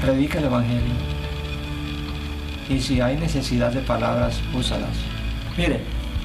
[0.00, 0.94] predica el Evangelio.
[2.68, 4.96] Y si hay necesidad de palabras, úsalas.
[5.56, 5.80] Mire,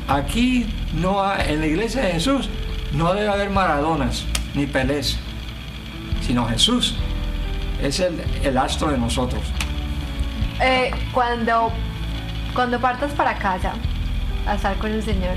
[0.07, 2.49] aquí no hay, en la iglesia de Jesús
[2.93, 5.17] no debe haber maradonas ni pelés,
[6.21, 6.95] sino Jesús
[7.81, 9.41] es el, el astro de nosotros.
[10.61, 11.71] Eh, cuando,
[12.53, 13.73] cuando partas para casa
[14.47, 15.35] a estar con el Señor,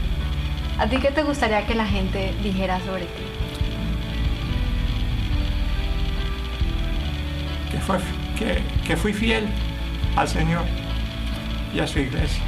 [0.79, 3.23] ¿a ti qué te gustaría que la gente dijera sobre ti?
[7.73, 7.99] Que, fue,
[8.39, 9.49] que, que fui fiel
[10.17, 10.65] al Señor
[11.75, 12.43] y a su iglesia.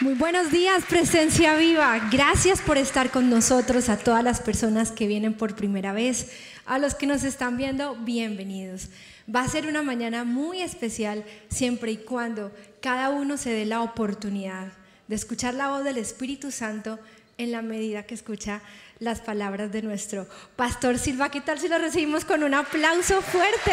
[0.00, 2.08] Muy buenos días, presencia viva.
[2.10, 6.32] Gracias por estar con nosotros, a todas las personas que vienen por primera vez,
[6.66, 8.88] a los que nos están viendo, bienvenidos.
[9.34, 12.50] Va a ser una mañana muy especial siempre y cuando
[12.80, 14.72] cada uno se dé la oportunidad
[15.10, 17.00] de escuchar la voz del Espíritu Santo
[17.36, 18.60] en la medida que escucha
[19.00, 21.32] las palabras de nuestro Pastor Silva.
[21.32, 23.72] ¿Qué tal si lo recibimos con un aplauso fuerte?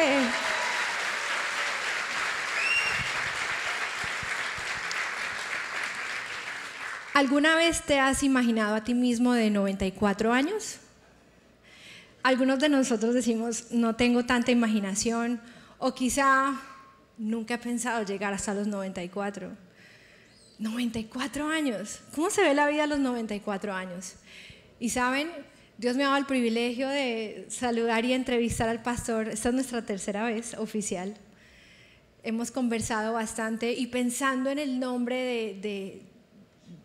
[7.13, 10.77] ¿Alguna vez te has imaginado a ti mismo de 94 años?
[12.23, 15.39] Algunos de nosotros decimos, no tengo tanta imaginación
[15.77, 16.59] o quizá
[17.19, 19.66] nunca he pensado llegar hasta los 94.
[20.59, 21.99] 94 años.
[22.15, 24.15] ¿Cómo se ve la vida a los 94 años?
[24.79, 25.29] Y saben,
[25.77, 29.27] Dios me ha dado el privilegio de saludar y entrevistar al pastor.
[29.27, 31.15] Esta es nuestra tercera vez oficial.
[32.23, 36.01] Hemos conversado bastante y pensando en el nombre de, de,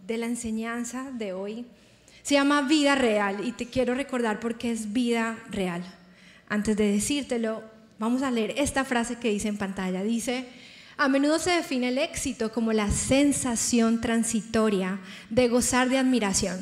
[0.06, 1.66] de la enseñanza de hoy,
[2.22, 5.82] se llama vida real y te quiero recordar por qué es vida real.
[6.48, 7.62] Antes de decírtelo,
[7.98, 10.02] vamos a leer esta frase que dice en pantalla.
[10.02, 10.46] Dice,
[11.02, 15.00] a menudo se define el éxito como la sensación transitoria
[15.30, 16.60] de gozar de admiración.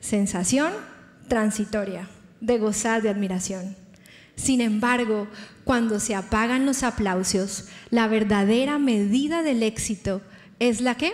[0.00, 0.72] Sensación
[1.28, 2.08] transitoria
[2.40, 3.76] de gozar de admiración.
[4.34, 5.28] Sin embargo,
[5.62, 10.20] cuando se apagan los aplausos, la verdadera medida del éxito
[10.58, 11.12] es la que?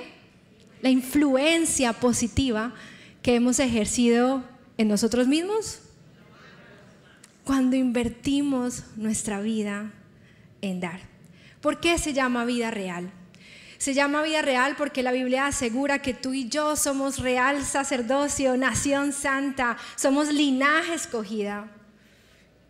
[0.81, 2.73] La influencia positiva
[3.21, 4.43] que hemos ejercido
[4.79, 5.81] en nosotros mismos
[7.45, 9.93] cuando invertimos nuestra vida
[10.63, 11.08] en dar.
[11.61, 13.11] ¿Por qué se llama vida real?
[13.79, 18.57] Se llama vida real porque la Biblia asegura que tú y yo somos real sacerdocio,
[18.57, 21.71] nación santa, somos linaje escogida.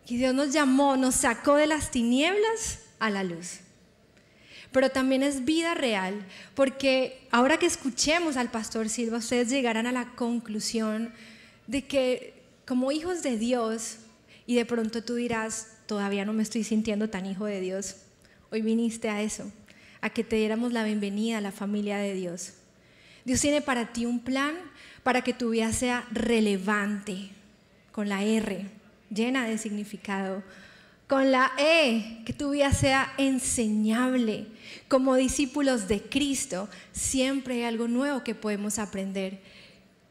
[0.07, 3.59] Y Dios nos llamó, nos sacó de las tinieblas a la luz.
[4.71, 9.91] Pero también es vida real porque ahora que escuchemos al pastor Silva, ustedes llegarán a
[9.91, 11.11] la conclusión
[11.65, 13.97] de que como hijos de Dios,
[14.45, 17.95] y de pronto tú dirás, todavía no me estoy sintiendo tan hijo de Dios,
[18.51, 19.51] hoy viniste a eso
[20.01, 22.53] a que te diéramos la bienvenida a la familia de Dios.
[23.25, 24.55] Dios tiene para ti un plan
[25.03, 27.29] para que tu vida sea relevante,
[27.91, 28.65] con la R,
[29.09, 30.43] llena de significado,
[31.07, 34.45] con la E, que tu vida sea enseñable.
[34.87, 39.41] Como discípulos de Cristo, siempre hay algo nuevo que podemos aprender.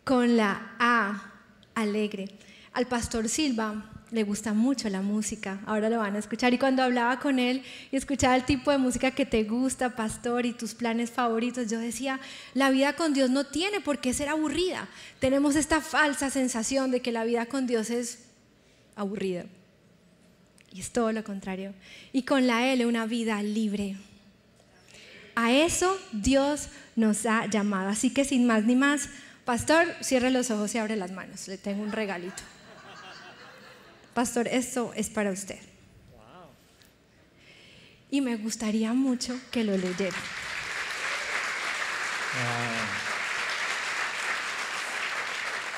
[0.04, 1.32] Con la A,
[1.74, 2.28] alegre.
[2.72, 6.54] Al pastor Silva le gusta mucho la música, ahora lo van a escuchar.
[6.54, 10.46] Y cuando hablaba con él y escuchaba el tipo de música que te gusta, pastor,
[10.46, 12.18] y tus planes favoritos, yo decía,
[12.54, 14.88] la vida con Dios no tiene por qué ser aburrida.
[15.20, 18.24] Tenemos esta falsa sensación de que la vida con Dios es
[18.96, 19.44] aburrida.
[20.72, 21.74] Y es todo lo contrario.
[22.12, 23.96] Y con la L, una vida libre.
[25.34, 27.88] A eso Dios nos ha llamado.
[27.90, 29.08] Así que sin más ni más,
[29.44, 31.46] pastor, cierre los ojos y abre las manos.
[31.48, 32.42] Le tengo un regalito.
[34.18, 35.60] Pastor, esto es para usted.
[38.10, 40.16] Y me gustaría mucho que lo leyera.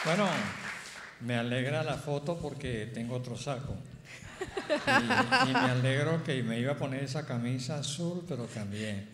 [0.07, 0.27] Bueno,
[1.21, 3.77] me alegra la foto porque tengo otro saco.
[5.47, 9.11] Y, me alegro que me iba a poner esa camisa azul, pero también.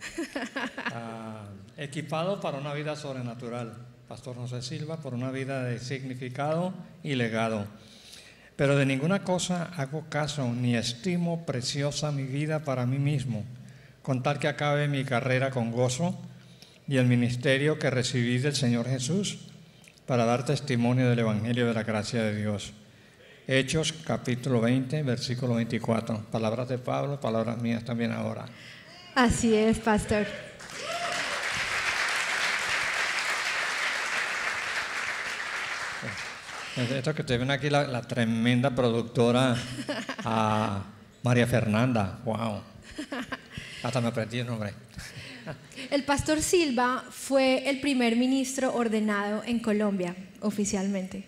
[0.95, 3.77] Ah, equipado para una vida sobrenatural.
[4.07, 6.73] Pastor José Silva, por una vida de significado
[7.03, 7.67] y legado.
[8.57, 13.45] Pero de ninguna cosa hago caso, ni estimo preciosa mi vida para mí mismo,
[14.03, 16.19] con tal que acabe mi carrera con gozo
[16.89, 19.39] y el ministerio que recibí del Señor Jesús
[20.07, 22.73] para dar testimonio del Evangelio de la gracia de Dios.
[23.47, 26.27] Hechos capítulo 20, versículo 24.
[26.31, 28.47] Palabras de Pablo, palabras mías también ahora.
[29.15, 30.27] Así es, pastor.
[36.77, 39.57] Esto que te ven aquí la, la tremenda productora
[40.25, 40.85] a
[41.23, 42.19] María Fernanda.
[42.25, 42.61] Wow.
[43.83, 44.73] Hasta me aprendí el nombre.
[45.91, 51.25] El pastor Silva fue el primer ministro ordenado en Colombia, oficialmente.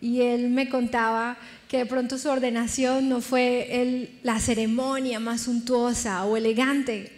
[0.00, 1.36] Y él me contaba
[1.68, 7.12] que de pronto su ordenación no fue el- la ceremonia más suntuosa o elegante,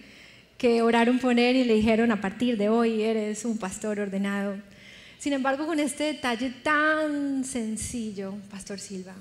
[0.58, 4.56] que oraron por él y le dijeron a partir de hoy eres un pastor ordenado.
[5.24, 9.14] Sin embargo, con este detalle tan sencillo, Pastor Silva,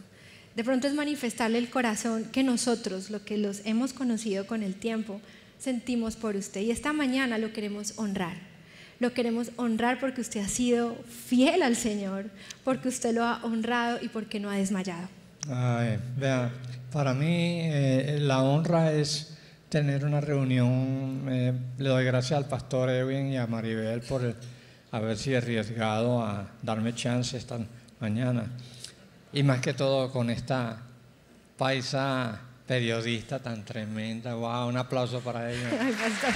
[0.54, 4.76] de pronto es manifestarle el corazón que nosotros, lo que los hemos conocido con el
[4.76, 5.22] tiempo,
[5.60, 6.60] sentimos por usted.
[6.60, 8.36] Y esta mañana lo queremos honrar.
[9.00, 10.94] Lo queremos honrar porque usted ha sido
[11.26, 12.26] fiel al Señor,
[12.66, 15.08] porque usted lo ha honrado y porque no ha desmayado.
[15.50, 16.52] Ay, vea,
[16.92, 19.38] para mí eh, la honra es
[19.70, 21.28] tener una reunión.
[21.30, 24.36] eh, le doy gracias al pastor Edwin y a Maribel por el-
[24.94, 27.58] haberse arriesgado a darme chance esta
[28.00, 28.46] mañana.
[29.34, 30.78] Y más que todo con esta
[31.58, 34.36] paisa periodista tan tremenda.
[34.36, 35.70] Wow, un aplauso para ella.
[35.72, 36.30] Pastor.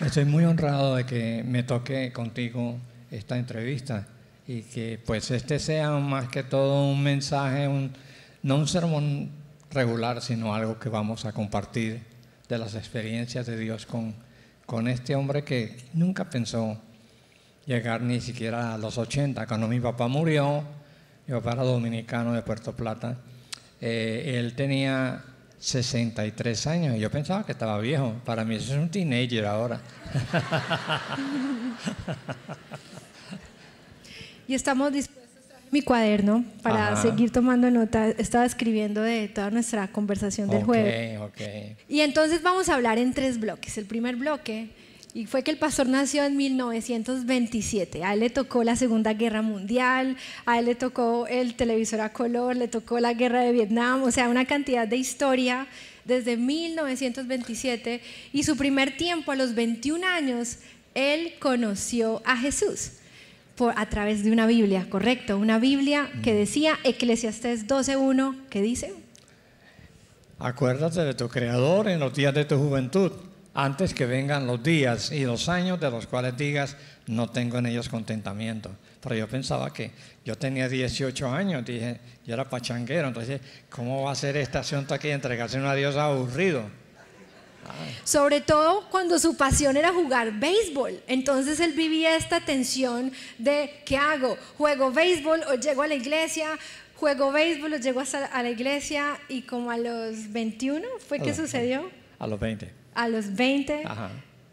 [0.06, 2.76] Estoy muy honrado de que me toque contigo
[3.10, 4.06] esta entrevista
[4.46, 7.92] y que pues este sea más que todo un mensaje, un-
[8.42, 9.30] no un sermón
[9.70, 12.02] regular, sino algo que vamos a compartir
[12.52, 14.14] de las experiencias de Dios con,
[14.66, 16.78] con este hombre que nunca pensó
[17.64, 19.46] llegar ni siquiera a los 80.
[19.46, 20.62] Cuando mi papá murió,
[21.26, 23.16] mi papá era dominicano de Puerto Plata,
[23.80, 25.24] eh, él tenía
[25.58, 28.16] 63 años y yo pensaba que estaba viejo.
[28.24, 29.80] Para mí eso es un teenager ahora.
[34.48, 35.21] Y estamos dispuestos
[35.72, 37.02] mi cuaderno para Ajá.
[37.02, 38.08] seguir tomando nota.
[38.10, 41.18] Estaba escribiendo de toda nuestra conversación del Ok, jueves.
[41.20, 41.40] ok.
[41.88, 43.76] Y entonces vamos a hablar en tres bloques.
[43.78, 44.68] El primer bloque,
[45.14, 48.04] y fue que el pastor nació en 1927.
[48.04, 50.16] A él le tocó la Segunda Guerra Mundial,
[50.46, 54.10] a él le tocó el televisor a color, le tocó la guerra de Vietnam, o
[54.10, 55.66] sea, una cantidad de historia
[56.04, 58.00] desde 1927.
[58.32, 60.58] Y su primer tiempo, a los 21 años,
[60.94, 62.92] él conoció a Jesús.
[63.56, 68.94] Por, a través de una Biblia, correcto, una Biblia que decía Eclesiastés 12.1, que dice,
[70.38, 73.12] Acuérdate de tu Creador en los días de tu juventud,
[73.54, 76.76] antes que vengan los días y los años de los cuales digas,
[77.06, 78.70] no tengo en ellos contentamiento.
[79.00, 79.92] Pero yo pensaba que
[80.24, 83.40] yo tenía 18 años, dije, yo era pachanguero, entonces,
[83.70, 86.62] ¿cómo va a ser este asunto aquí de entregarse a un Dios aburrido?
[88.04, 91.02] Sobre todo cuando su pasión era jugar béisbol.
[91.06, 94.36] Entonces él vivía esta tensión de ¿qué hago?
[94.58, 96.58] ¿Juego béisbol o llego a la iglesia?
[96.96, 99.18] ¿Juego béisbol o llego a la iglesia?
[99.28, 101.90] Y como a los 21 fue que sucedió.
[102.18, 102.70] A los 20.
[102.94, 104.10] A los 20, Ajá.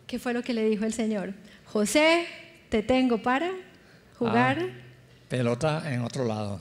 [0.08, 1.34] ¿qué fue lo que le dijo el Señor?
[1.66, 2.26] José,
[2.70, 3.52] te tengo para
[4.18, 4.60] jugar.
[4.62, 4.89] Ah,
[5.30, 6.60] pelota en otro lado.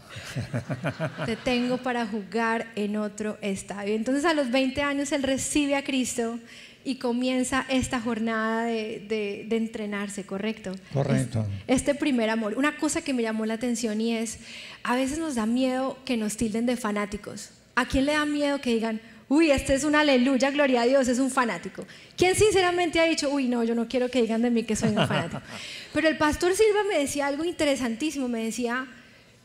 [1.27, 3.95] Te tengo para jugar en otro estadio.
[3.95, 6.39] Entonces a los 20 años él recibe a Cristo
[6.85, 10.73] y comienza esta jornada de, de- de entrenarse, ¿correcto?
[10.93, 11.47] Correcto.
[11.67, 12.55] Es- Este primer amor.
[12.57, 14.39] Una cosa que me llamó la atención y es,
[14.85, 17.51] a veces nos da miedo que nos tilden de fanáticos.
[17.75, 21.09] ¿A quién le da miedo que digan, uy, este es un aleluya, gloria a Dios,
[21.09, 21.87] es un fanático?
[22.17, 24.91] ¿Quién sinceramente ha dicho, uy, no, yo no quiero que digan de mí que soy
[24.91, 25.43] un fanático?
[25.93, 28.87] Pero el pastor Silva me decía algo interesantísimo, me decía,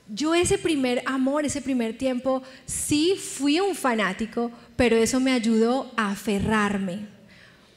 [0.08, 5.92] yo ese primer amor, ese primer tiempo, sí fui un fanático, pero eso me ayudó
[5.96, 7.08] a aferrarme.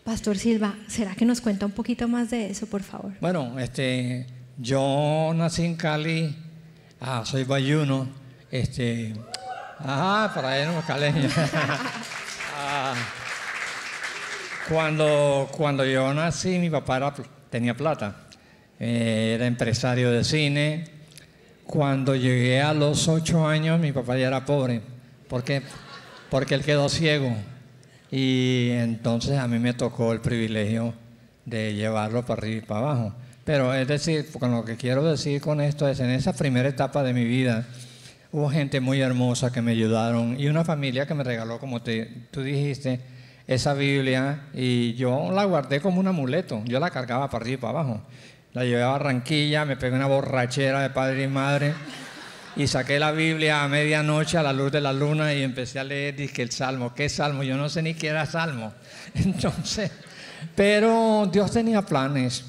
[0.05, 3.13] Pastor Silva, ¿será que nos cuenta un poquito más de eso, por favor?
[3.21, 4.27] Bueno, este,
[4.59, 6.37] yo nací en Cali,
[7.01, 8.09] ah, soy bayuno,
[8.51, 9.15] este,
[9.79, 11.33] ajá, por ahí en caleños.
[12.59, 12.95] Ah,
[14.67, 17.15] cuando, cuando yo nací, mi papá era
[17.51, 18.17] tenía plata,
[18.81, 20.85] eh, era empresario de cine.
[21.65, 24.81] Cuando llegué a los ocho años, mi papá ya era pobre,
[25.29, 25.63] ¿por qué?
[26.31, 27.37] Porque él quedó ciego.
[28.11, 30.95] Y entonces a mí me tocó el privilegio
[31.45, 33.15] de llevarlo para arriba y para abajo.
[33.45, 37.03] Pero es decir, con lo que quiero decir con esto es, en esa primera etapa
[37.03, 37.67] de mi vida,
[38.33, 42.07] hubo gente muy hermosa que me ayudaron y una familia que me regaló, como te,
[42.31, 43.01] tú dijiste,
[43.47, 46.63] esa Biblia y yo la guardé como un amuleto.
[46.65, 48.01] Yo la cargaba para arriba y para abajo.
[48.53, 51.75] La llevé a Barranquilla, me pegué una borrachera de padre y madre
[52.57, 55.85] y saqué la Biblia a medianoche a la luz de la luna y empecé a
[55.85, 56.95] leer dije, el Salmo.
[56.95, 57.43] ¿Qué Salmo?
[57.43, 58.73] Yo no sé ni qué era Salmo.
[59.15, 59.93] Entonces,
[60.55, 62.45] pero Dios tenía planes.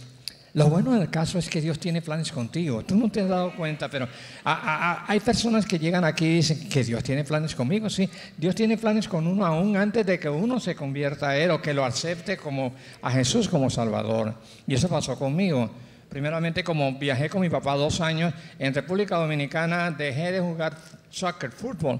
[0.53, 2.83] Lo bueno del caso es que Dios tiene planes contigo.
[2.83, 4.07] Tú no te has dado cuenta, pero
[4.43, 7.89] a- a- a- hay personas que llegan aquí y dicen que Dios tiene planes conmigo.
[7.89, 11.51] Sí, Dios tiene planes con uno aún antes de que uno se convierta a Él
[11.51, 14.33] o que lo acepte como a Jesús como Salvador.
[14.65, 15.69] Y eso pasó conmigo.
[16.09, 20.75] Primeramente, como viajé con mi papá dos años en República Dominicana, dejé de jugar
[21.09, 21.99] soccer, fútbol,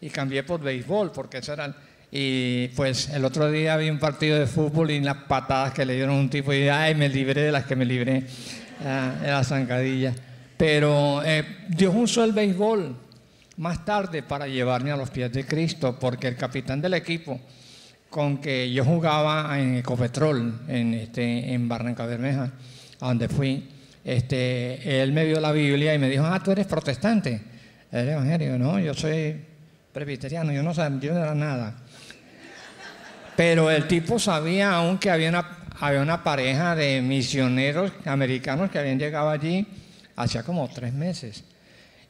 [0.00, 1.74] y cambié por béisbol, porque ese era el,
[2.14, 5.94] Y pues el otro día vi un partido de fútbol y las patadas que le
[5.94, 8.24] dieron a un tipo y ay, me libré de las que me libré
[8.84, 10.14] ah, en la zancadilla.
[10.58, 12.94] Pero eh, Dios usó el béisbol
[13.56, 17.40] más tarde para llevarme a los pies de Cristo, porque el capitán del equipo
[18.10, 22.52] con que yo jugaba en Ecopetrol, en, este, en Barranca Bermeja,
[23.00, 23.66] a donde fui,
[24.04, 27.40] este, él me vio la Biblia y me dijo, ah, tú eres protestante.
[27.90, 29.40] El evangelio, no, yo soy
[29.92, 31.76] presbiteriano, yo no yo no era nada.
[33.36, 38.78] Pero el tipo sabía aún que había una, había una pareja de misioneros americanos que
[38.78, 39.66] habían llegado allí
[40.16, 41.44] hacía como tres meses.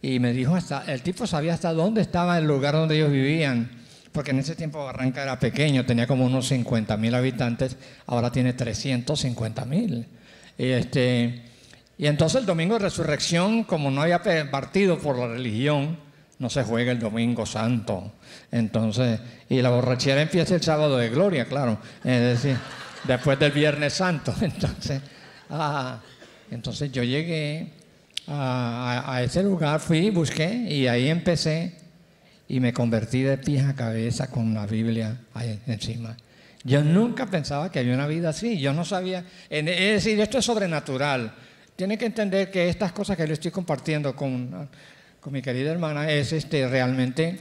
[0.01, 3.71] Y me dijo hasta, el tipo sabía hasta dónde estaba el lugar donde ellos vivían,
[4.11, 7.77] porque en ese tiempo Barranca era pequeño, tenía como unos 50 mil habitantes,
[8.07, 10.07] ahora tiene 350 mil.
[10.59, 11.43] Y, este,
[11.97, 15.97] y entonces el domingo de resurrección, como no había partido por la religión,
[16.43, 18.15] no se juega el domingo santo.
[18.51, 21.79] Entonces, y la borrachera empieza el sábado de gloria, claro.
[22.03, 22.57] Es decir,
[23.05, 24.35] después del viernes santo.
[24.41, 25.01] Entonces,
[25.51, 26.01] ah,
[26.51, 27.71] entonces yo llegué
[28.27, 31.77] a, ese lugar, fui, busqué y ahí empecé
[32.49, 36.15] y me convertí de pies a cabeza con la Biblia ahí encima.
[36.65, 40.45] Yo nunca pensaba que había una vida así, yo no sabía, es decir, esto es
[40.45, 41.33] sobrenatural.
[41.75, 44.69] Tiene que entender que estas cosas que le estoy compartiendo con,
[45.23, 47.39] con mi querida hermana es este, realmente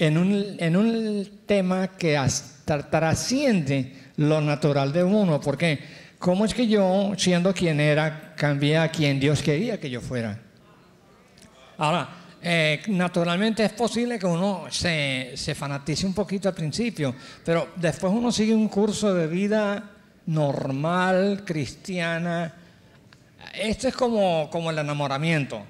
[0.00, 5.78] en un, en un tema que hasta trasciende lo natural de uno, porque
[6.18, 10.40] ¿cómo es que yo, siendo quien era, cambié a quien Dios quería que yo fuera?
[11.78, 12.08] Ahora,
[12.42, 18.12] eh, naturalmente es posible que uno se, se, fanatice un poquito al principio, pero después
[18.12, 19.88] uno sigue un curso de vida
[20.26, 22.52] normal, cristiana.
[23.54, 25.64] Esto es como, como el enamoramiento.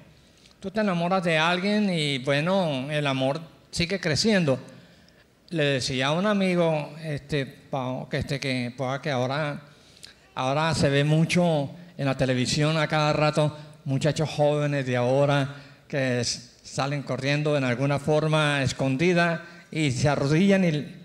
[0.61, 3.41] Tú te enamoras de alguien y bueno, el amor
[3.71, 4.59] sigue creciendo.
[5.49, 7.61] Le decía a un amigo este,
[8.11, 8.71] que, este, que,
[9.11, 9.59] ahora
[10.35, 15.49] Ahora se ve mucho en la televisión a cada rato muchachos jóvenes de ahora
[15.87, 20.61] que salen corriendo en alguna forma escondida y se arrodillan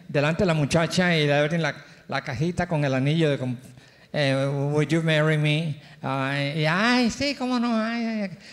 [0.07, 3.39] delante de la muchacha y le abren la, cajita con el anillo de
[4.13, 5.81] eh, Would you marry me?
[6.03, 7.83] y ay, sí, cómo no.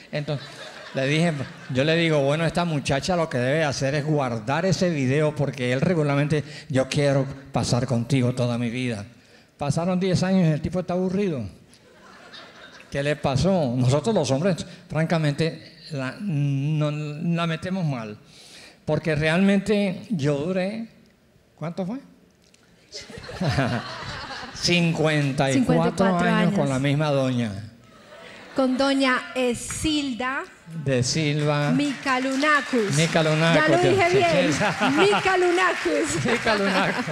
[0.09, 0.47] Entonces
[0.93, 1.33] le dije,
[1.73, 5.73] yo le digo, bueno, esta muchacha lo que debe hacer es guardar ese video porque
[5.73, 9.05] él regularmente, yo quiero pasar contigo toda mi vida.
[9.57, 11.43] Pasaron 10 años y el tipo está aburrido.
[12.91, 13.73] ¿Qué le pasó?
[13.75, 18.17] Nosotros los hombres, francamente, la, no, la metemos mal.
[18.85, 20.89] Porque realmente yo duré,
[21.55, 21.99] ¿cuánto fue?
[24.53, 27.72] 54, años, con la misma doña.
[28.55, 30.43] Con doña Esilda.
[30.85, 31.71] De Silva.
[31.71, 32.95] Micalunacus.
[32.95, 33.55] Micalunacus.
[33.55, 34.47] Ya lo dije bien.
[34.97, 36.25] Micalunacus.
[36.31, 37.05] Micalunacus.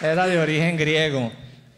[0.00, 1.30] Era de origen griego.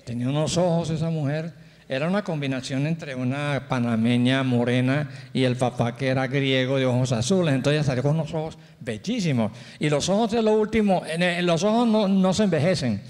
[0.04, 1.52] Tenía unos ojos esa mujer.
[1.88, 7.12] Era una combinación entre una panameña morena y el papá que era griego de ojos
[7.12, 7.54] azules.
[7.54, 9.52] Entonces salió con unos ojos bellísimos.
[9.80, 11.02] Y los ojos de lo último,
[11.40, 13.02] los ojos no, se envejecen.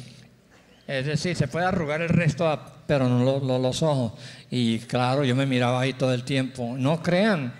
[0.88, 4.14] Es decir, se puede arrugar el resto, pero no los ojos.
[4.50, 6.74] Y claro, yo me miraba ahí todo el tiempo.
[6.78, 7.52] No crean,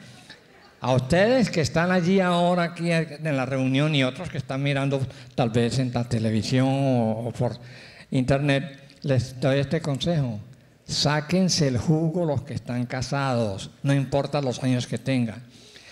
[0.80, 5.00] a ustedes que están allí ahora, aquí en la reunión, y otros que están mirando
[5.34, 7.58] tal vez en la televisión o por
[8.10, 10.40] internet, les doy este consejo.
[10.86, 15.42] Sáquense el jugo los que están casados, no importa los años que tengan.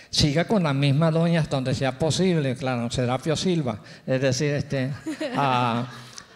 [0.09, 4.91] Siga con la misma doña hasta donde sea posible, claro, Serapio Silva, es decir, este,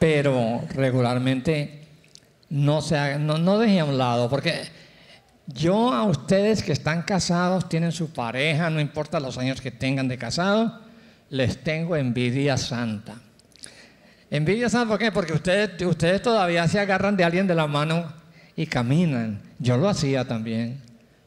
[0.01, 1.87] pero regularmente
[2.49, 4.63] no, se no, no deje a un lado, porque
[5.47, 10.09] yo a ustedes que están casados, tienen su pareja, no importa los años que tengan
[10.09, 10.81] de casado,
[11.29, 13.21] les tengo envidia santa.
[14.31, 15.13] Envidia, ¿saben por qué?
[15.13, 18.11] Porque ustedes, ustedes todavía se agarran de alguien de la mano
[18.57, 19.43] y caminan.
[19.59, 20.81] Yo lo hacía también.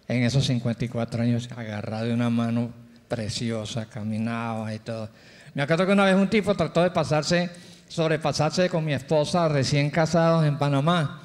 [0.08, 2.72] En esos 54 años, agarrado de una mano
[3.08, 5.10] preciosa, caminaba y todo.
[5.54, 7.52] Me acuerdo que una vez un tipo trató de pasarse,
[7.94, 11.22] sobrepasarse con mi esposa recién casados en Panamá,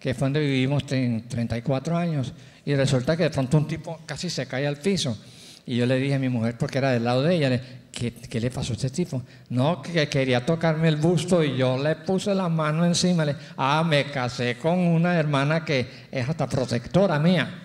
[0.00, 2.32] que fue donde vivimos en 34 años.
[2.64, 5.16] Y resulta que de pronto un tipo casi se cae al piso.
[5.64, 7.60] Y yo le dije a mi mujer, porque era del lado de ella,
[7.92, 9.22] ¿qué, le pasó a este tipo?
[9.50, 13.24] No, que quería tocarme el busto y yo le puse la mano encima.
[13.24, 17.62] Le, ah, me casé con una hermana que es hasta protectora mía.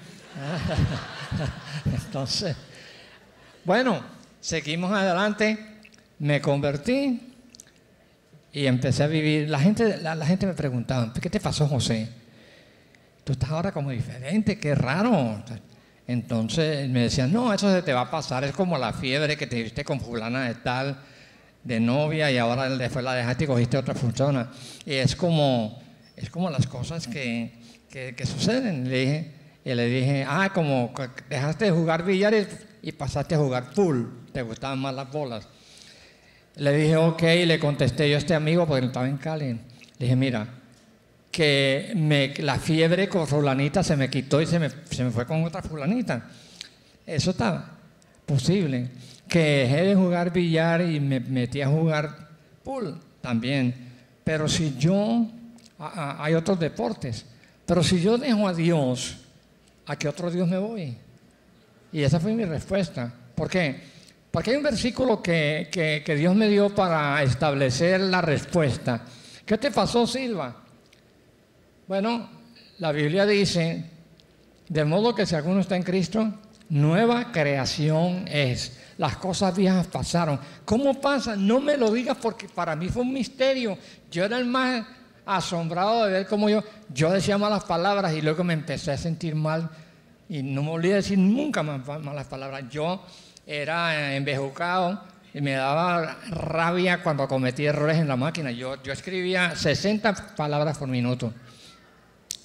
[1.85, 2.55] Entonces,
[3.63, 4.03] bueno,
[4.39, 5.79] seguimos adelante,
[6.19, 7.34] me convertí
[8.55, 9.49] y empecé a vivir.
[9.49, 12.07] La gente, la gente me preguntaba, ¿qué te pasó, José?
[13.25, 15.43] Tú estás ahora como diferente, qué raro.
[16.07, 19.45] Entonces me decían, no, eso se te va a pasar, es como la fiebre que
[19.45, 20.97] te viste con fulana de tal.
[21.65, 24.49] de novia y ahora después la dejaste y cogiste otra persona.
[24.85, 25.77] Y es como,
[26.15, 27.51] es como las cosas que,
[27.89, 28.87] que, que suceden.
[28.89, 29.31] Le dije,
[29.65, 30.93] y le dije, ah, como
[31.29, 32.47] dejaste de jugar billar y,
[32.83, 35.45] y pasaste a jugar pool, te gustaban más las bolas.
[36.57, 39.45] Le dije, ok, y le contesté yo a este amigo porque estaba en Cali.
[39.47, 39.59] Le
[39.99, 40.47] dije, mira,
[41.31, 45.43] que la fiebre con fulanita se me quitó y se me, se me fue con
[45.43, 46.29] otra fulanita.
[47.05, 47.71] Eso está
[48.25, 48.89] posible.
[49.27, 52.29] Que dejé de jugar billar y me metí a jugar
[52.63, 53.73] pool también.
[54.23, 55.27] Pero si yo,
[55.77, 57.25] hay otros deportes,
[57.65, 59.17] pero si yo dejo a Dios,
[59.85, 60.95] ¿a qué otro Dios me voy?
[61.91, 63.11] Y esa fue mi respuesta.
[63.35, 63.94] ¿Por qué?
[64.35, 69.01] Porque hay un versículo que Dios me dio para establecer la respuesta.
[69.45, 70.53] ¿Qué te pasó, Silva?
[71.87, 72.29] Bueno,
[72.79, 73.85] la Biblia dice,
[74.67, 76.33] de modo que si alguno está en Cristo,
[76.67, 78.77] nueva creación es.
[78.97, 80.37] Las cosas viejas pasaron.
[80.65, 81.37] ¿Cómo pasa?
[81.37, 83.77] No me lo digas porque para mí fue un misterio.
[84.11, 84.85] Yo era el más
[85.25, 86.61] asombrado de ver cómo yo,
[86.93, 89.69] yo decía malas palabras y luego me empecé a sentir mal
[90.27, 92.65] y no me olvidé de decir nunca más malas palabras.
[92.69, 93.01] Yo
[93.45, 95.01] era embejucado
[95.33, 98.51] y me daba rabia cuando cometí errores en la máquina.
[98.51, 101.33] Yo, yo escribía 60 palabras por minuto.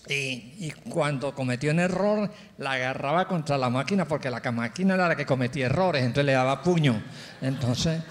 [0.09, 5.07] Y, y cuando cometía un error, la agarraba contra la máquina porque la máquina era
[5.07, 7.01] la que cometía errores, entonces le daba puño.
[7.41, 8.03] Entonces,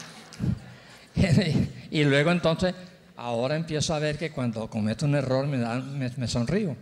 [1.91, 2.73] y luego entonces,
[3.17, 6.77] ahora empiezo a ver que cuando cometo un error me, da- me, sonrío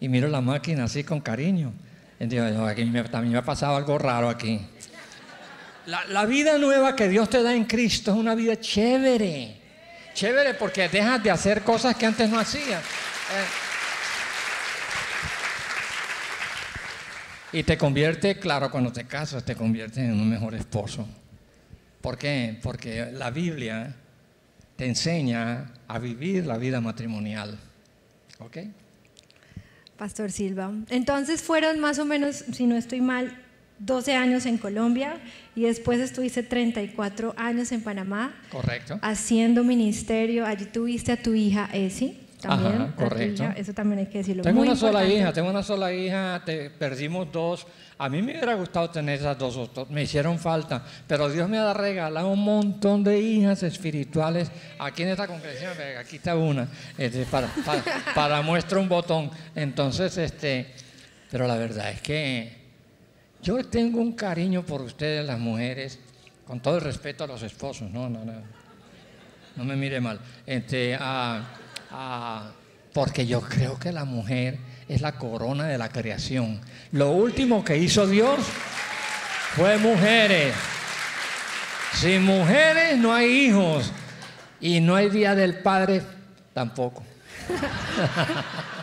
[0.00, 1.72] y miro la máquina así con cariño.
[2.18, 4.60] Y digo, "No, aquí también me ha pasado algo raro aquí.
[5.86, 9.56] La, vida nueva que Dios te da en Cristo es una vida chévere.
[10.14, 12.82] Chévere porque dejas de hacer cosas que antes no hacías.
[12.82, 13.62] Eh,
[17.52, 21.06] Y te convierte, claro, cuando te casas, te convierte en un mejor esposo.
[22.00, 22.58] ¿Por qué?
[22.62, 23.94] Porque la Biblia
[24.76, 27.58] te enseña a vivir la vida matrimonial.
[28.38, 28.56] ¿Ok?
[29.98, 30.72] Pastor Silva.
[30.88, 33.41] Entonces fueron más o menos, si no estoy mal,
[33.84, 35.14] 12 años en Colombia
[35.56, 38.98] y después estuviste 34 años en Panamá Correcto.
[39.02, 40.46] haciendo ministerio.
[40.46, 42.74] Allí tuviste a tu hija Esi también.
[42.82, 43.42] Ajá, correcto.
[43.44, 44.42] hija, Eso también hay que decirlo.
[44.44, 47.66] Tengo Muy una sola hija, tengo una sola hija, te- perdimos dos.
[47.98, 51.72] A mí me hubiera gustado tener esas dos, me hicieron falta, pero Dios me ha
[51.72, 55.72] regalado un montón de hijas espirituales aquí en esta congregación.
[56.00, 56.68] Aquí está una,
[56.98, 57.82] este, para, para,
[58.14, 59.30] para muestra un botón.
[59.54, 60.66] Entonces, este,
[61.30, 62.61] pero la verdad es que
[63.42, 65.98] yo tengo un cariño por ustedes, las mujeres,
[66.46, 68.32] con todo el respeto a los esposos, no, no, no.
[69.56, 70.18] No me mire mal.
[70.46, 71.42] Este, ah,
[71.90, 72.52] ah,
[72.92, 76.60] porque yo creo que la mujer es la corona de la creación.
[76.92, 78.38] Lo último que hizo Dios
[79.54, 80.54] fue mujeres.
[81.94, 83.92] Sin mujeres no hay hijos.
[84.60, 86.02] Y no hay día del padre
[86.54, 87.02] tampoco.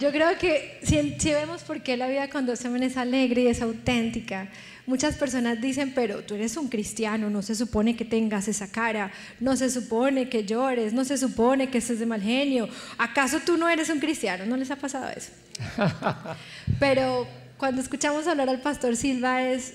[0.00, 3.46] Yo creo que si, si vemos por qué la vida con dos es alegre y
[3.48, 4.48] es auténtica,
[4.86, 9.10] muchas personas dicen, pero tú eres un cristiano, no se supone que tengas esa cara,
[9.40, 12.68] no se supone que llores, no se supone que estés de mal genio.
[12.96, 14.46] ¿Acaso tú no eres un cristiano?
[14.46, 15.30] ¿No les ha pasado eso?
[16.80, 17.26] Pero
[17.58, 19.74] cuando escuchamos hablar al pastor Silva es,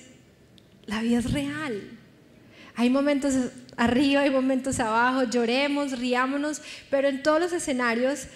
[0.86, 1.82] la vida es real.
[2.76, 3.36] Hay momentos
[3.78, 8.28] arriba, hay momentos abajo, lloremos, riámonos, pero en todos los escenarios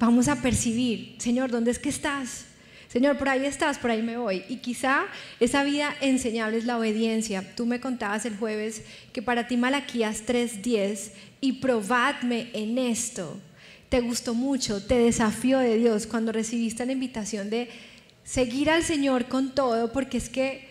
[0.00, 2.46] vamos a percibir, Señor, ¿dónde es que estás?
[2.88, 4.42] Señor, por ahí estás, por ahí me voy.
[4.48, 5.04] Y quizá
[5.38, 7.54] esa vida enseñable es la obediencia.
[7.54, 8.82] Tú me contabas el jueves
[9.12, 13.38] que para ti Malaquías 3:10 y probadme en esto.
[13.90, 17.68] Te gustó mucho, te desafió de Dios cuando recibiste la invitación de
[18.24, 20.68] seguir al Señor con todo, porque es que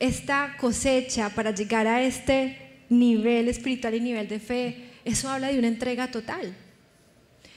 [0.00, 2.58] esta cosecha para llegar a este
[2.90, 6.54] nivel espiritual y nivel de fe, eso habla de una entrega total.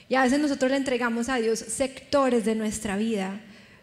[0.10, 3.39] Y a veces nosotros le entregamos a Dios sectores de nuestra vida,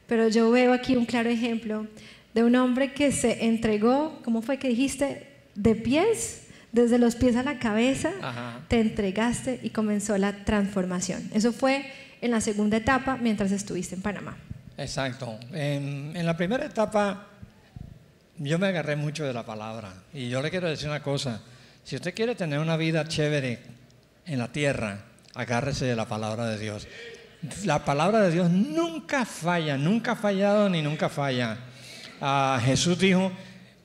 [0.06, 1.86] pero yo veo aquí un claro ejemplo
[2.34, 5.28] de un hombre que se entregó, ¿cómo fue que dijiste?
[5.54, 8.60] De pies, desde los pies a la cabeza, Ajá.
[8.68, 11.30] te entregaste y comenzó la transformación.
[11.32, 11.86] Eso fue
[12.20, 14.36] en la segunda etapa mientras estuviste en Panamá.
[14.76, 15.38] Exacto.
[15.52, 17.28] En, en la primera etapa
[18.38, 19.92] yo me agarré mucho de la palabra.
[20.12, 21.40] Y yo le quiero decir una cosa.
[21.84, 23.60] Si usted quiere tener una vida chévere
[24.26, 26.86] en la tierra, agárrese de la palabra de Dios.
[27.64, 31.58] La palabra de Dios nunca falla, nunca ha fallado ni nunca falla.
[32.20, 33.30] Ah, Jesús dijo,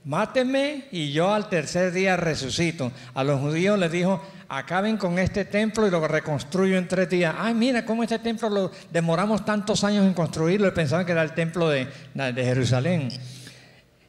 [0.05, 2.91] máteme y yo al tercer día resucito.
[3.13, 7.35] A los judíos les dijo, acaben con este templo y lo reconstruyo en tres días.
[7.37, 11.23] Ay, mira cómo este templo lo demoramos tantos años en construirlo y pensaban que era
[11.23, 13.09] el templo de, Jerusalén.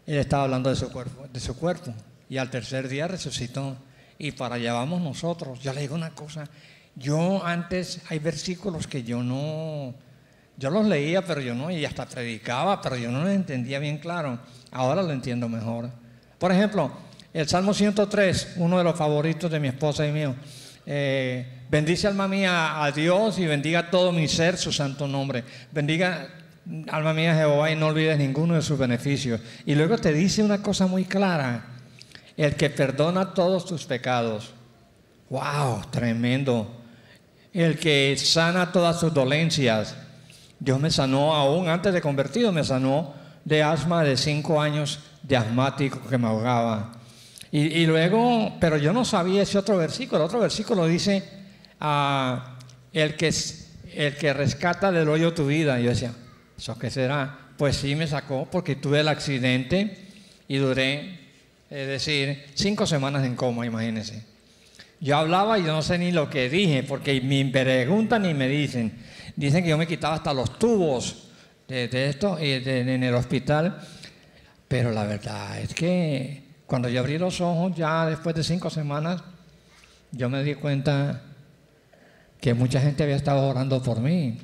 [0.07, 1.93] Él estaba hablando de su cuerpo, de su cuerpo.
[2.29, 3.77] y al tercer día resucitó.
[4.17, 5.61] Y para allá vamos nosotros.
[5.61, 6.47] Yo le digo una cosa,
[7.01, 9.95] yo antes hay versículos que yo no,
[10.59, 13.97] yo los leía, pero yo no, y hasta predicaba, pero yo no los entendía bien
[13.99, 14.39] claro.
[14.71, 15.91] Ahora lo entiendo mejor.
[16.39, 16.93] Por ejemplo,
[17.33, 20.35] el Salmo 103, uno de los favoritos de mi esposa y mío.
[20.85, 25.43] Eh, bendice alma mía a Dios y bendiga todo mi ser su santo nombre.
[25.73, 26.29] Bendiga
[26.89, 29.41] alma mía Jehová y no olvides ninguno de sus beneficios.
[29.65, 31.65] Y luego te dice una cosa muy clara,
[32.37, 34.53] el que perdona todos tus pecados.
[35.31, 35.87] ¡Wow!
[35.91, 36.80] Tremendo.
[37.53, 39.97] El que sana todas sus dolencias.
[40.59, 45.37] Dios me sanó aún antes de convertido, me sanó de asma de cinco años de
[45.37, 46.93] asmático que me ahogaba.
[47.53, 50.19] Y, luego, pero yo no sabía ese otro versículo.
[50.19, 51.25] El otro versículo dice,
[51.81, 52.57] ah,
[52.93, 53.35] el, que,
[53.93, 55.81] el que rescata del hoyo tu vida.
[55.81, 56.13] Yo decía,
[56.57, 57.49] ¿eso qué será?
[57.57, 59.99] Pues sí me sacó porque tuve el accidente
[60.47, 61.19] y duré,
[61.71, 64.25] es decir, cinco semanas en coma, imagínense.
[65.01, 68.49] Yo hablaba y yo no sé ni lo que dije, porque me preguntan y me
[68.49, 68.93] dicen.
[69.35, 71.29] Dicen que yo me quitaba hasta los tubos
[71.67, 73.81] de, esto en el hospital.
[74.69, 79.23] Pero la verdad es que cuando yo abrí los ojos, ya después de cinco semanas,
[80.13, 81.23] yo me di cuenta
[82.41, 84.39] que mucha gente había estado orando por mí.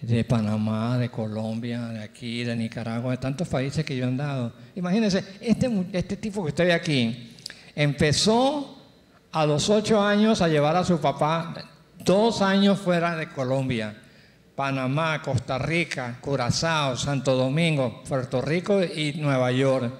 [0.00, 4.52] De Panamá, de Colombia, de aquí, de Nicaragua, de tantos países que yo he andado.
[4.74, 7.36] Imagínense, este, este tipo que estoy aquí
[7.74, 8.77] empezó
[9.32, 11.54] a los ocho años a llevar a su papá
[12.04, 13.94] dos años fuera de Colombia.
[14.54, 19.92] Panamá, Costa Rica, Curazao, Santo Domingo, Puerto Rico y Nueva York.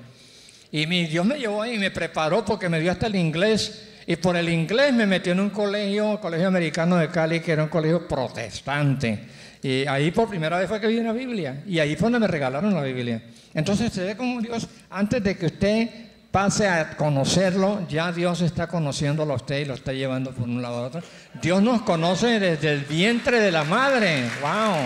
[0.72, 3.88] Y mi Dios me llevó ahí y me preparó porque me dio hasta el inglés.
[4.04, 7.62] Y por el inglés me metió en un colegio, colegio americano de Cali, que era
[7.62, 9.28] un colegio protestante.
[9.62, 11.62] Y ahí por primera vez fue que vi una Biblia.
[11.66, 13.22] Y ahí fue donde me regalaron la Biblia.
[13.54, 15.88] Entonces se ve como Dios, antes de que usted
[16.30, 20.60] pase a conocerlo, ya Dios está conociéndolo a usted y lo está llevando por un
[20.60, 21.02] lado a otro.
[21.40, 24.28] Dios nos conoce desde el vientre de la madre.
[24.40, 24.76] ¡Wow!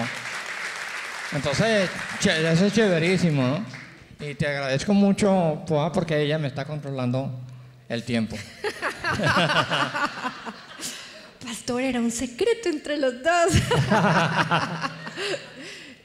[1.33, 3.65] Entonces, eso es chéverísimo, ¿no?
[4.21, 7.41] Y te agradezco mucho, Poa, porque ella me está controlando
[7.89, 8.37] el tiempo.
[11.45, 13.53] Pastor, era un secreto entre los dos.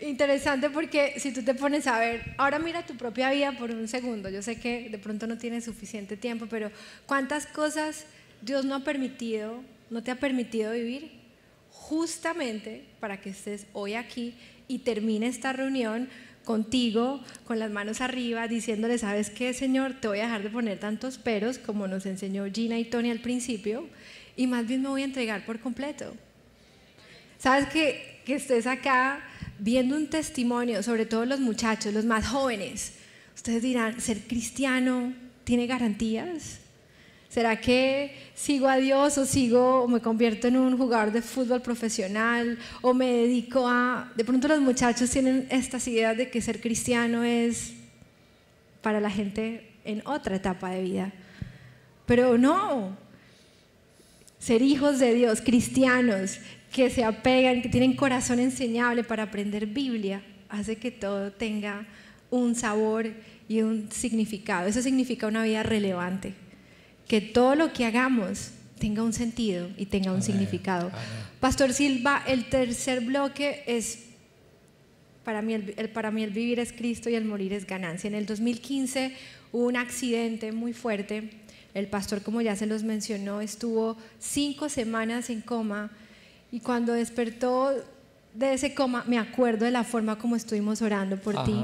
[0.07, 3.89] Interesante porque si tú te pones a ver, ahora mira tu propia vida por un
[3.89, 4.29] segundo.
[4.29, 6.71] Yo sé que de pronto no tienes suficiente tiempo, pero
[7.05, 8.05] ¿cuántas cosas
[8.41, 11.11] Dios no ha permitido, no te ha permitido vivir
[11.71, 14.33] justamente para que estés hoy aquí
[14.69, 16.07] y termine esta reunión
[16.45, 19.95] contigo con las manos arriba, diciéndole, ¿sabes qué, Señor?
[19.99, 23.19] Te voy a dejar de poner tantos peros como nos enseñó Gina y Tony al
[23.19, 23.89] principio,
[24.37, 26.13] y más bien me voy a entregar por completo.
[27.39, 29.21] ¿Sabes que, que estés acá
[29.59, 32.93] viendo un testimonio, sobre todo los muchachos, los más jóvenes?
[33.35, 36.59] Ustedes dirán, ¿ser cristiano tiene garantías?
[37.29, 41.61] ¿Será que sigo a Dios o sigo o me convierto en un jugador de fútbol
[41.61, 44.11] profesional o me dedico a...
[44.15, 47.73] De pronto los muchachos tienen estas ideas de que ser cristiano es
[48.81, 51.13] para la gente en otra etapa de vida.
[52.05, 52.97] Pero no,
[54.39, 56.39] ser hijos de Dios, cristianos,
[56.71, 61.85] que se apegan, que tienen corazón enseñable para aprender Biblia, hace que todo tenga
[62.29, 63.11] un sabor
[63.47, 64.67] y un significado.
[64.67, 66.33] Eso significa una vida relevante
[67.07, 70.91] que todo lo que hagamos tenga un sentido y tenga un significado.
[71.39, 74.05] Pastor Silva, el tercer bloque es,
[75.23, 78.07] para mí el, para mí el vivir es Cristo y el morir es ganancia.
[78.07, 79.13] En el 2015
[79.51, 81.29] hubo un accidente muy fuerte.
[81.73, 85.91] El pastor, como ya se los mencionó, estuvo cinco semanas en coma
[86.51, 87.71] y cuando despertó
[88.33, 91.55] de ese coma, me acuerdo de la forma como estuvimos orando por ti.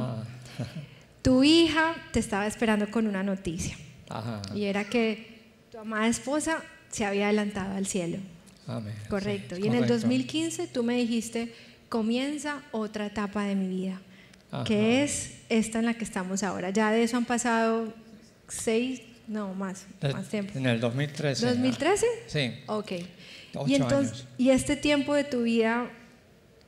[1.21, 3.77] Tu hija te estaba esperando con una noticia.
[4.53, 5.41] Y era que
[5.71, 8.17] tu amada esposa se había adelantado al cielo.
[8.67, 8.93] Amén.
[9.09, 9.57] Correcto.
[9.57, 11.53] y en el 2015 tú me dijiste,
[11.89, 14.01] comienza otra etapa de mi vida,
[14.65, 16.69] que es esta en la que estamos ahora.
[16.69, 17.93] Ya de eso han pasado
[18.47, 20.57] seis, no, más, más tiempo.
[20.57, 21.55] En el 2013.
[21.55, 22.03] ¿2013?
[22.27, 22.53] Sí.
[22.67, 22.91] Ok.
[23.67, 25.89] Y entonces, y este tiempo de tu vida,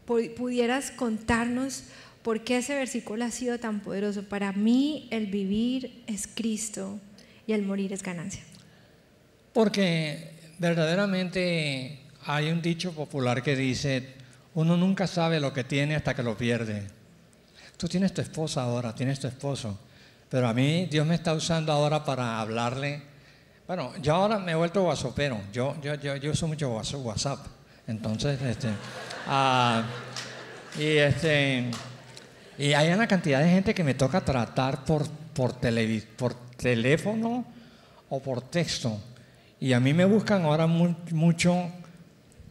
[0.06, 1.84] pudieras contarnos
[2.22, 4.24] por qué ese versículo ha sido tan poderoso.
[4.24, 7.00] Para mí el vivir es Cristo
[7.48, 8.42] y el morir es ganancia.
[9.54, 14.14] Porque verdaderamente hay un dicho popular que dice,
[14.54, 16.88] uno nunca sabe lo que tiene hasta que lo pierde.
[17.78, 19.78] Tú tienes tu esposa ahora, tienes tu esposo,
[20.30, 23.15] pero a mí Dios me está usando ahora para hablarle.
[23.68, 27.40] Bueno, yo ahora me he vuelto guasopero, yo, yo, yo, yo uso mucho WhatsApp,
[27.88, 28.70] entonces, este,
[29.28, 29.84] ah,
[30.78, 31.72] y este,
[32.58, 35.56] y hay una cantidad de gente que me toca tratar por, por,
[36.16, 37.46] por teléfono
[38.10, 39.00] o por texto.
[39.60, 41.72] Y a mí me buscan ahora mucho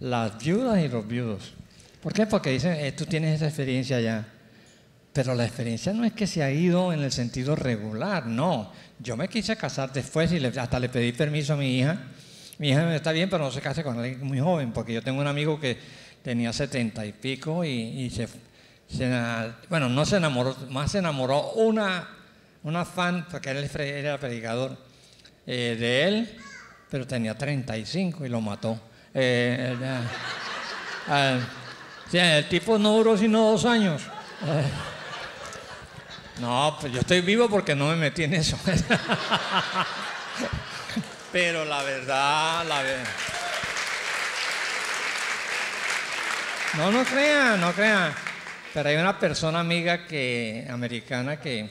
[0.00, 1.54] las viudas y los viudos.
[2.02, 2.26] ¿Por qué?
[2.26, 4.26] Porque dicen, eh, tú tienes esa experiencia ya.
[5.14, 8.72] Pero la experiencia no es que se ha ido en el sentido regular, no.
[8.98, 11.96] Yo me quise casar después y hasta le pedí permiso a mi hija.
[12.58, 15.20] Mi hija está bien, pero no se case con alguien muy joven, porque yo tengo
[15.20, 15.78] un amigo que
[16.20, 18.26] tenía setenta y pico y, se,
[19.68, 22.08] bueno, no se enamoró, más se enamoró una,
[22.64, 24.76] una fan, porque él era predicador
[25.46, 26.36] eh, de él,
[26.90, 28.80] pero tenía 35 y lo mató.
[29.14, 29.76] Eh,
[31.08, 31.40] eh,
[32.12, 34.02] el tipo no duró sino dos años.
[36.40, 38.58] No, pues yo estoy vivo porque no me metí en eso.
[41.32, 43.08] Pero la verdad, la verdad.
[46.76, 48.12] No, no crean, no crean.
[48.72, 51.70] Pero hay una persona amiga que, americana que,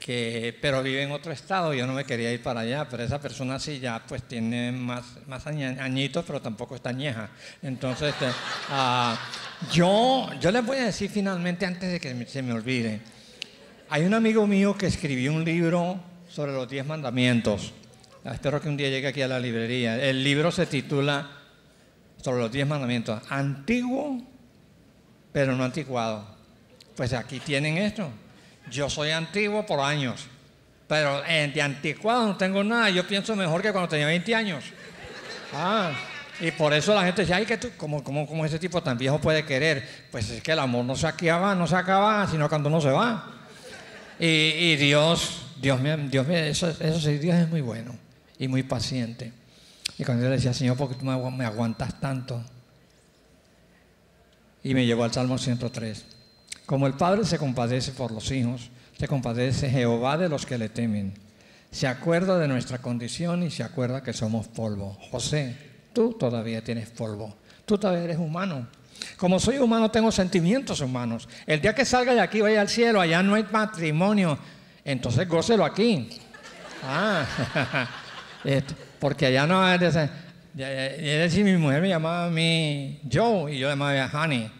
[0.00, 1.72] que, pero vive en otro estado.
[1.72, 5.04] Yo no me quería ir para allá, pero esa persona sí ya pues tiene más,
[5.28, 7.30] más añitos, pero tampoco está añeja.
[7.62, 8.12] Entonces,
[8.70, 9.16] ah,
[9.70, 13.00] yo, yo les voy a decir finalmente, antes de que se me olvide,
[13.92, 17.74] hay un amigo mío que escribió un libro sobre los diez mandamientos.
[18.24, 20.02] Espero que un día llegue aquí a la librería.
[20.02, 21.28] El libro se titula
[22.16, 23.20] sobre los diez mandamientos.
[23.28, 24.18] Antiguo,
[25.30, 26.24] pero no anticuado.
[26.96, 28.08] Pues aquí tienen esto.
[28.70, 30.24] Yo soy antiguo por años,
[30.88, 32.88] pero de anticuado no tengo nada.
[32.88, 34.64] Yo pienso mejor que cuando tenía 20 años.
[35.52, 35.92] Ah,
[36.40, 39.20] y por eso la gente dice, ay, que tú, ¿cómo, cómo, ese tipo tan viejo
[39.20, 40.06] puede querer?
[40.10, 42.88] Pues es que el amor no se acaba, no se acaba, sino cuando uno se
[42.88, 43.41] va.
[44.24, 47.92] Y, Dios, Dios, Dios eso sí, Dios es muy bueno
[48.38, 49.32] y muy paciente.
[49.98, 52.40] Y cuando yo le decía, Señor, ¿por qué tú me aguantas tanto?
[54.62, 56.04] Y me llevó al Salmo 103.
[56.66, 60.68] Como el Padre se compadece por los hijos, se compadece Jehová de los que le
[60.68, 61.14] temen.
[61.72, 64.96] Se acuerda de nuestra condición y se acuerda que somos polvo.
[65.10, 65.56] José,
[65.92, 67.34] tú todavía tienes polvo.
[67.66, 68.68] Tú todavía eres humano.
[69.16, 71.28] Como soy humano, tengo sentimientos humanos.
[71.46, 74.38] El día que salga de aquí, vaya al cielo, allá no hay matrimonio.
[74.84, 76.08] Entonces gócelo aquí.
[76.84, 77.24] Ah,
[78.98, 79.78] porque allá no hay.
[79.84, 84.50] Es decir, mi mujer me llamaba a mí Joe y yo llamaba Honey.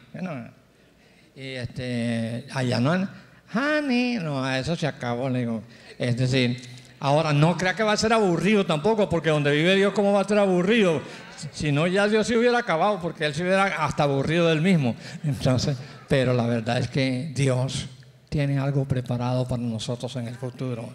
[1.35, 3.09] y este, allá no.
[3.55, 5.29] Honey, no, eso se acabó.
[5.29, 5.63] Le digo.
[5.99, 6.63] Es decir,
[7.01, 10.23] ahora no crea que va a ser aburrido tampoco, porque donde vive Dios, ¿cómo va
[10.23, 11.03] a ser aburrido?
[11.53, 14.95] Si no, ya Dios se hubiera acabado porque Él se hubiera hasta aburrido del mismo.
[15.25, 15.77] Entonces,
[16.09, 17.87] pero la verdad es que Dios
[18.29, 20.89] tiene algo preparado para nosotros en el futuro.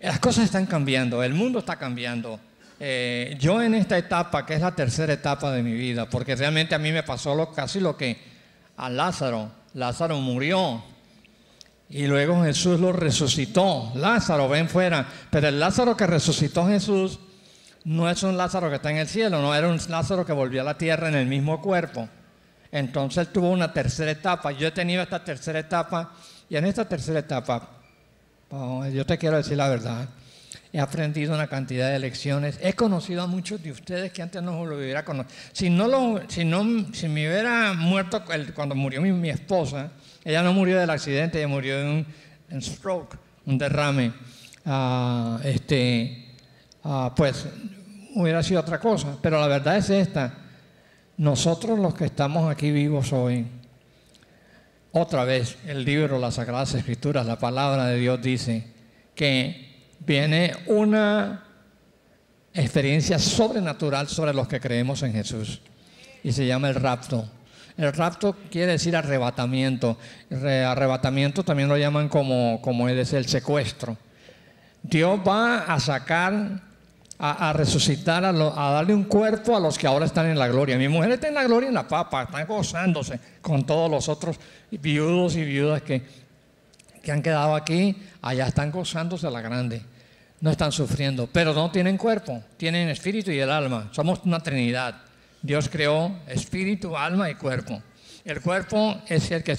[0.00, 2.38] Las cosas están cambiando, el mundo está cambiando.
[2.78, 6.74] Eh, yo en esta etapa, que es la tercera etapa de mi vida, porque realmente
[6.74, 8.18] a mí me pasó lo, casi lo que
[8.76, 9.50] a Lázaro.
[9.74, 10.82] Lázaro murió
[11.88, 13.92] y luego Jesús lo resucitó.
[13.94, 15.06] Lázaro, ven fuera.
[15.30, 17.18] Pero el Lázaro que resucitó Jesús
[17.86, 20.60] no es un Lázaro que está en el cielo, no, era un Lázaro que volvió
[20.60, 22.08] a la tierra en el mismo cuerpo.
[22.72, 24.50] Entonces tuvo una tercera etapa.
[24.50, 26.12] Yo he tenido esta tercera etapa
[26.50, 27.68] y en esta tercera etapa,
[28.50, 30.08] oh, yo te quiero decir la verdad,
[30.72, 32.58] he aprendido una cantidad de lecciones.
[32.60, 35.32] He conocido a muchos de ustedes que antes no lo hubiera conocido.
[35.52, 39.92] Si no, lo, si no si me hubiera muerto cuando murió mi, esposa,
[40.24, 42.04] ella no murió del accidente, ella murió de
[42.50, 44.12] un, stroke, un derrame.
[44.64, 46.34] Ah, este,
[46.82, 47.46] ah, pues
[48.16, 49.16] hubiera sido otra cosa.
[49.22, 50.34] Pero la verdad es esta.
[51.18, 53.46] Nosotros los que estamos aquí vivos hoy,
[54.92, 58.66] otra vez el libro, las Sagradas Escrituras, la palabra de Dios dice
[59.14, 61.44] que viene una
[62.52, 65.60] experiencia sobrenatural sobre los que creemos en Jesús.
[66.22, 67.28] Y se llama el rapto.
[67.76, 69.98] El rapto quiere decir arrebatamiento.
[70.30, 73.96] Arrebatamiento también lo llaman como, como es el secuestro.
[74.82, 76.62] Dios va a sacar
[77.18, 80.76] a, resucitar, a, darle un cuerpo a los que ahora están en la gloria.
[80.76, 84.38] Mi mujer está en la gloria en la papa, está gozándose con todos los otros
[84.70, 86.02] viudos y viudas que,
[87.02, 89.82] que han quedado aquí, allá están gozándose a la grande.
[90.40, 93.88] No están sufriendo, pero no tienen cuerpo, tienen espíritu y el alma.
[93.92, 94.96] Somos una trinidad.
[95.40, 97.82] Dios creó espíritu, alma y cuerpo.
[98.24, 99.56] El cuerpo es el que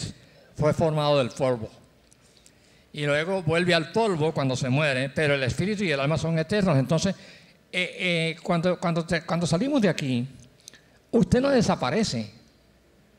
[0.55, 1.71] fue formado del polvo.
[2.93, 6.37] Y luego vuelve al polvo cuando se muere, pero el espíritu y el alma son
[6.37, 6.77] eternos.
[6.77, 7.15] Entonces,
[7.79, 10.27] eh, eh, cuando, cuando, cuando salimos de aquí,
[11.11, 12.31] usted no desaparece.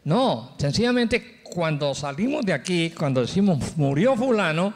[0.02, 4.74] No, sencillamente cuando salimos de aquí, cuando decimos murió fulano,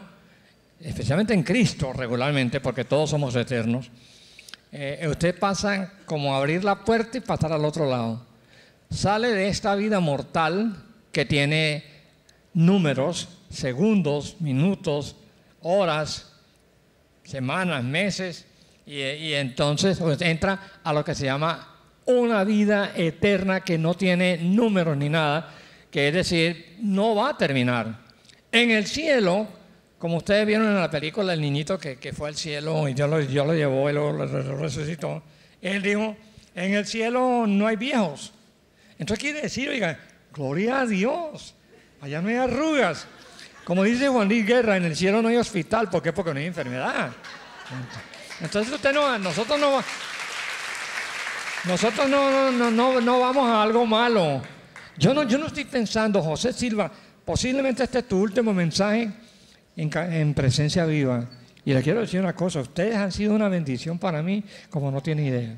[0.79, 3.91] especialmente en Cristo regularmente, porque todos somos eternos,
[4.71, 8.25] eh, usted pasa como abrir la puerta y pasar al otro lado.
[8.89, 10.77] Sale de esta vida mortal
[11.11, 11.83] que tiene
[12.55, 15.17] números, segundos, minutos,
[15.61, 16.35] horas,
[17.25, 18.47] semanas, meses,
[18.87, 21.69] y, entonces pues, entra a lo que se llama
[22.05, 25.55] una vida eterna que no tiene números ni nada,
[25.91, 28.01] que es decir, no va a terminar.
[28.51, 29.47] En el cielo,
[29.99, 33.09] como ustedes vieron en la película, el niñito que, que fue al cielo y Dios
[33.09, 35.23] lo, Dios lo llevó y lo, resucitó,
[35.61, 36.17] él dijo,
[36.55, 38.33] en el cielo no hay viejos.
[38.99, 39.99] Entonces quiere decir, oiga,
[40.35, 41.55] gloria a Dios,
[42.01, 43.07] allá no hay arrugas.
[43.65, 46.13] Como dice Juan Luis Guerra, en el cielo no hay hospital, ¿por qué?
[46.13, 47.13] Porque no hay enfermedad.
[48.41, 49.83] Usted no, nosotros no,
[51.65, 54.43] nosotros no, no, no, no, vamos a algo malo.
[54.97, 56.91] Yo no, yo no estoy pensando, José Silva,
[57.25, 59.11] posiblemente este es tu último mensaje
[59.77, 61.29] en presencia viva.
[61.65, 65.01] Y le quiero decir una cosa, ustedes han sido una bendición para mí como no
[65.01, 65.57] tiene idea.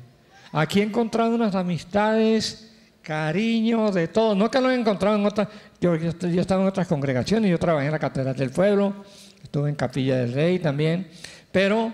[0.51, 4.35] Aquí he encontrado unas amistades, cariño, de todo.
[4.35, 5.47] No que lo he encontrado en otras,
[5.81, 9.03] yo, yo, yo estaba en otras congregaciones, yo trabajé en la Catedral del Pueblo,
[9.43, 11.07] estuve en Capilla del Rey también,
[11.51, 11.91] pero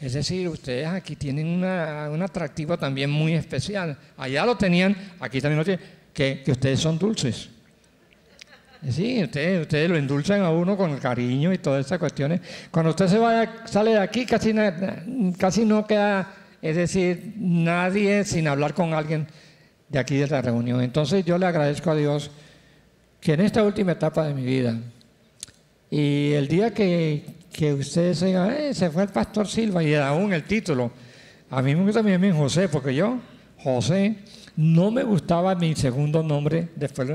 [0.00, 3.96] es decir, ustedes aquí tienen un atractivo también muy especial.
[4.16, 5.84] Allá lo tenían, aquí también lo tienen,
[6.14, 7.50] que, ustedes son dulces.
[8.88, 12.40] Sí, ustedes, ustedes lo endulzan a uno con el cariño y todas esas cuestiones.
[12.70, 14.54] Cuando usted se vaya, sale de aquí, casi,
[15.38, 16.32] casi no queda,
[16.62, 19.26] es decir, nadie sin hablar con alguien
[19.90, 20.80] de aquí de la reunión.
[20.80, 22.30] Entonces yo le agradezco a Dios
[23.20, 24.78] que en esta última etapa de mi vida,
[25.90, 30.32] y el día que, que ustedes digan, "Eh, se fue el pastor Silva y aún
[30.32, 30.90] el título,
[31.50, 33.18] a mí me gusta amigo José, porque yo,
[33.58, 34.16] José,
[34.56, 37.10] no me gustaba mi segundo nombre, después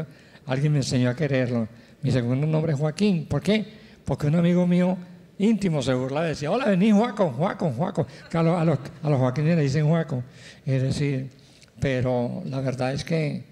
[0.45, 1.67] alguien me enseñó a quererlo.
[2.02, 3.26] Mi segundo nombre es Joaquín.
[3.26, 3.65] ¿Por qué?
[4.04, 4.98] Porque un amigo mío
[5.38, 8.08] íntimo se burlaba, decía, hola, vení Joaco, Joaco, Joaco.
[8.30, 10.24] Que a, los, a, joaquines le dicen Joaco.
[10.65, 11.30] Es decir,
[11.80, 13.43] pero la verdad es que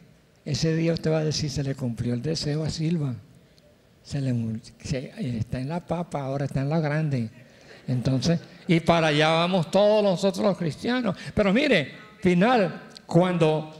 [0.45, 3.15] ese día usted va a decir, se le cumplió el deseo a Silva.
[4.03, 4.33] Se le,
[4.83, 7.29] se- está en la papa, ahora está en la grande.
[7.87, 11.15] Entonces, y para allá vamos todos nosotros los cristianos.
[11.33, 13.73] Pero mire, final, cuando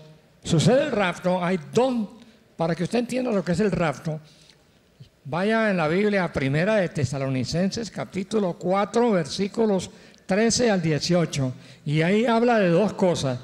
[0.44, 2.08] sucede el rapto, hay dos,
[2.56, 4.20] para que usted entienda lo que es el rapto,
[5.26, 9.90] vaya en la Biblia Primera de Tesalonicenses, capítulo 4, versículos
[10.26, 11.54] 13 al 18,
[11.86, 13.40] y ahí habla de dos cosas.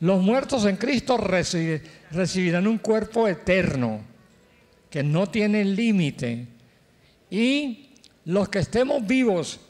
[0.00, 1.80] Los muertos en Cristo reci-
[2.12, 4.00] recibirán un cuerpo eterno
[4.90, 6.46] que no tiene límite.
[7.30, 7.90] Y
[8.24, 9.60] los que estemos vivos,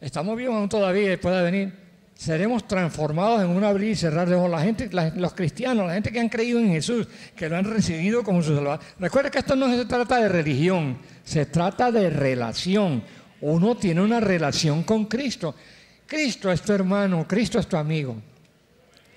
[0.00, 1.72] estamos vivos aún todavía y puede venir,
[2.14, 4.50] seremos transformados en un abrir y cerrar de ojos.
[4.50, 8.22] La gente, los cristianos, la gente que han creído en Jesús, que lo han recibido
[8.22, 8.80] como su salvador.
[8.98, 13.02] Recuerda que esto no se trata de religión, se trata de relación.
[13.40, 15.54] Uno tiene una relación con Cristo.
[16.06, 18.16] Cristo es tu hermano, Cristo es tu amigo.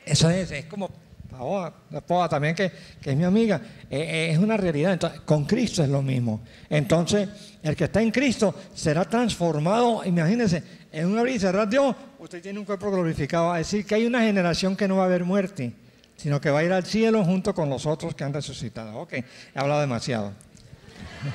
[0.05, 0.89] Eso es, es como
[1.29, 4.93] Paola, la Paola también, que, que es mi amiga, eh, eh, es una realidad.
[4.93, 6.41] Entonces, con Cristo es lo mismo.
[6.69, 7.29] Entonces,
[7.61, 11.95] el que está en Cristo será transformado, imagínense, en un abrir y cerrar de ojos,
[12.19, 13.51] usted tiene un cuerpo glorificado.
[13.51, 15.73] A decir que hay una generación que no va a haber muerte,
[16.15, 18.97] sino que va a ir al cielo junto con los otros que han resucitado.
[18.97, 19.23] Ok, he
[19.55, 20.33] hablado demasiado.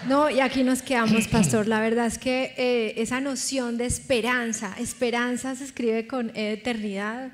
[0.09, 1.67] No, y aquí nos quedamos, pastor.
[1.67, 7.33] La verdad es que eh, esa noción de esperanza, esperanza se escribe con E eternidad.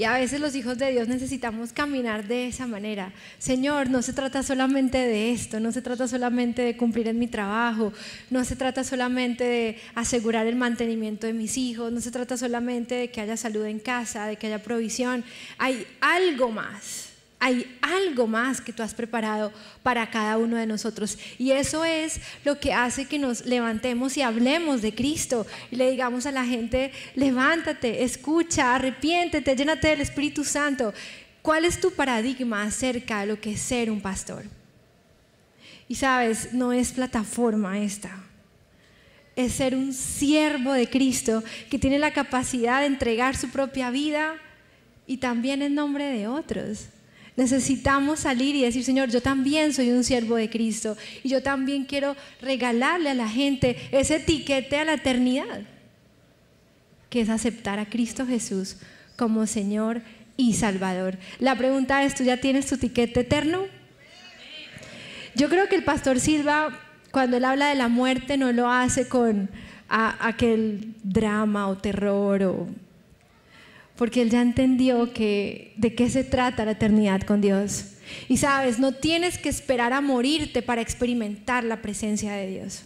[0.00, 3.12] Y a veces los hijos de Dios necesitamos caminar de esa manera.
[3.38, 7.26] Señor, no se trata solamente de esto, no se trata solamente de cumplir en mi
[7.26, 7.92] trabajo,
[8.30, 12.94] no se trata solamente de asegurar el mantenimiento de mis hijos, no se trata solamente
[12.94, 15.22] de que haya salud en casa, de que haya provisión.
[15.58, 17.09] Hay algo más.
[17.42, 19.50] Hay algo más que tú has preparado
[19.82, 21.18] para cada uno de nosotros.
[21.38, 25.46] Y eso es lo que hace que nos levantemos y hablemos de Cristo.
[25.70, 30.92] Y le digamos a la gente, levántate, escucha, arrepiéntete, llénate del Espíritu Santo.
[31.40, 34.44] ¿Cuál es tu paradigma acerca de lo que es ser un pastor?
[35.88, 38.22] Y sabes, no es plataforma esta.
[39.34, 44.34] Es ser un siervo de Cristo que tiene la capacidad de entregar su propia vida
[45.06, 46.88] y también en nombre de otros.
[47.36, 51.84] Necesitamos salir y decir, Señor, yo también soy un siervo de Cristo y yo también
[51.84, 55.62] quiero regalarle a la gente ese etiquete a la eternidad,
[57.08, 58.76] que es aceptar a Cristo Jesús
[59.16, 60.02] como Señor
[60.36, 61.18] y Salvador.
[61.38, 63.66] La pregunta es, ¿tú ya tienes tu etiquete eterno?
[65.34, 66.80] Yo creo que el pastor Silva,
[67.12, 69.50] cuando él habla de la muerte, no lo hace con
[69.88, 72.66] aquel drama o terror o
[74.00, 77.96] porque él ya entendió que de qué se trata la eternidad con Dios.
[78.30, 82.84] Y sabes, no tienes que esperar a morirte para experimentar la presencia de Dios.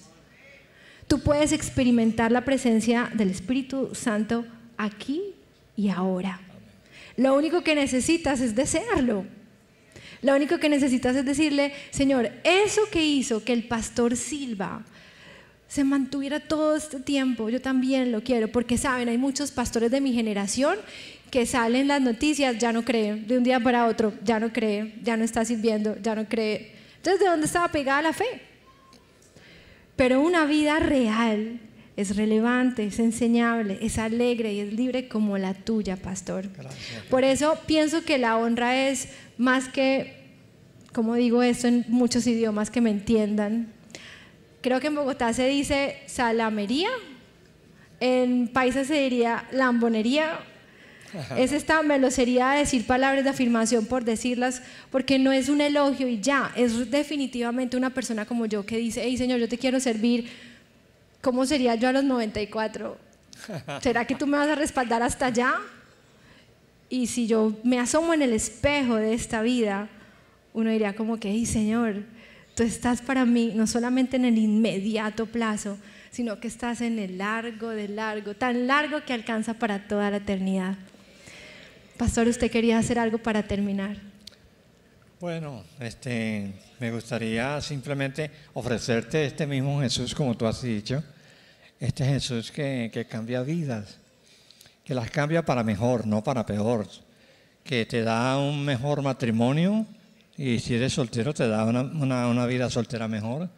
[1.06, 4.44] Tú puedes experimentar la presencia del Espíritu Santo
[4.76, 5.22] aquí
[5.76, 6.40] y ahora.
[7.16, 9.24] Lo único que necesitas es desearlo.
[10.20, 14.84] Lo único que necesitas es decirle, Señor, eso que hizo que el pastor Silva
[15.68, 17.48] se mantuviera todo este tiempo.
[17.48, 20.76] Yo también lo quiero, porque saben, hay muchos pastores de mi generación
[21.30, 24.94] que salen las noticias, ya no cree, de un día para otro, ya no cree,
[25.02, 26.72] ya no está sirviendo, ya no cree.
[26.98, 28.24] Entonces, ¿de dónde estaba pegada la fe?
[29.96, 31.60] Pero una vida real
[31.96, 36.48] es relevante, es enseñable, es alegre y es libre como la tuya, pastor.
[37.10, 40.14] Por eso pienso que la honra es más que,
[40.92, 43.74] como digo esto en muchos idiomas que me entiendan,
[44.64, 46.88] creo que en Bogotá se dice salamería,
[48.00, 50.40] en países se diría lambonería.
[51.36, 56.08] Es esta melosería de decir palabras de afirmación por decirlas, porque no es un elogio
[56.08, 59.78] y ya, es definitivamente una persona como yo que dice, hey Señor, yo te quiero
[59.78, 60.28] servir
[61.24, 62.96] ¿cómo sería yo a los 94?
[63.82, 65.54] ¿Será que tú me vas a respaldar hasta allá?
[66.88, 69.88] Y si yo me asomo en el espejo de esta vida,
[70.52, 72.04] uno diría como que, hey Señor,
[72.55, 75.78] tú estás para mí no solamente en el inmediato plazo,
[76.11, 80.18] sino que estás en el largo de largo, tan largo que alcanza para toda la
[80.18, 80.76] eternidad.
[81.96, 83.96] Pastor, usted quería hacer algo para terminar.
[85.20, 91.02] Bueno, este, me gustaría simplemente ofrecerte este mismo Jesús como tú has dicho,
[91.80, 93.98] este Jesús que, cambia vidas,
[94.84, 96.86] que las cambia para mejor, no para peor,
[97.62, 99.86] que te da un mejor matrimonio
[100.37, 103.49] y si eres soltero te da una, vida soltera mejor.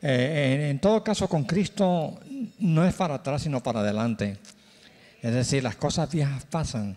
[0.00, 2.18] Eh, en, todo caso, con Cristo
[2.60, 4.38] no es para atrás, sino para adelante.
[5.20, 6.96] Es decir, las cosas viejas pasan,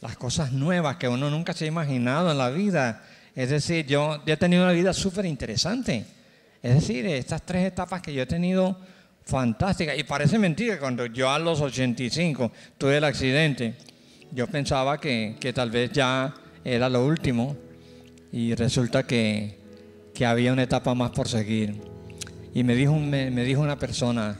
[0.00, 3.02] las cosas nuevas que uno nunca se ha imaginado en la vida.
[3.34, 6.06] Es decir, yo, yo he tenido una vida súper interesante.
[6.62, 8.78] Es decir, estas tres etapas que yo he tenido
[9.26, 9.94] fantástica.
[9.94, 13.74] Y parece mentira, cuando yo a los 85 tuve el accidente,
[14.32, 16.32] yo pensaba que, tal vez ya
[16.64, 17.56] era lo último
[18.32, 19.64] y resulta que,
[20.26, 21.74] había una etapa más por seguir.
[22.54, 24.38] Y me dijo, me, dijo una persona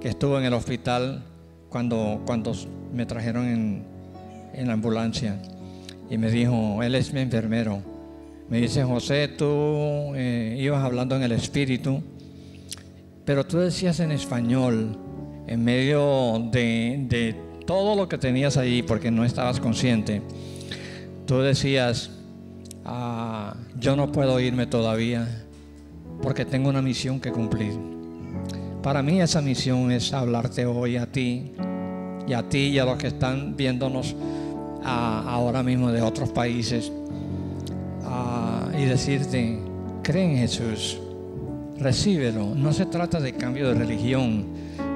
[0.00, 1.24] que estuvo en el hospital
[1.70, 2.52] cuando, cuando
[2.92, 3.84] me trajeron en,
[4.52, 5.40] en la ambulancia
[6.10, 7.82] y me dijo, él es mi enfermero.
[8.50, 12.02] Me dice, José, tú eh, ibas hablando en el espíritu
[13.24, 14.96] pero tú decías en español,
[15.46, 17.34] en medio de,
[17.66, 20.20] todo lo que tenías ahí, porque no estabas consciente,
[21.26, 22.10] tú decías,
[22.84, 25.44] ah, yo no puedo irme todavía,
[26.22, 27.72] porque tengo una misión que cumplir.
[28.82, 31.52] Para mí esa misión es hablarte hoy a ti
[32.26, 34.14] y a ti y a los que están viéndonos
[34.84, 36.92] ah, ahora mismo de otros países
[38.04, 39.58] ah, y decirte,
[40.02, 41.00] cree en Jesús
[41.78, 42.54] recíbelo.
[42.54, 44.46] No se trata de cambio de religión,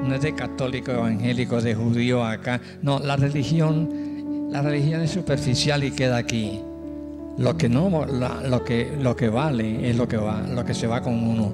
[0.06, 2.60] no es de católico, evangélico, de judío acá.
[2.82, 6.60] No, la religión, la religión es superficial y queda aquí.
[7.38, 10.86] Lo que no, lo que, lo que vale es lo que va, lo que se
[10.86, 11.52] va con uno.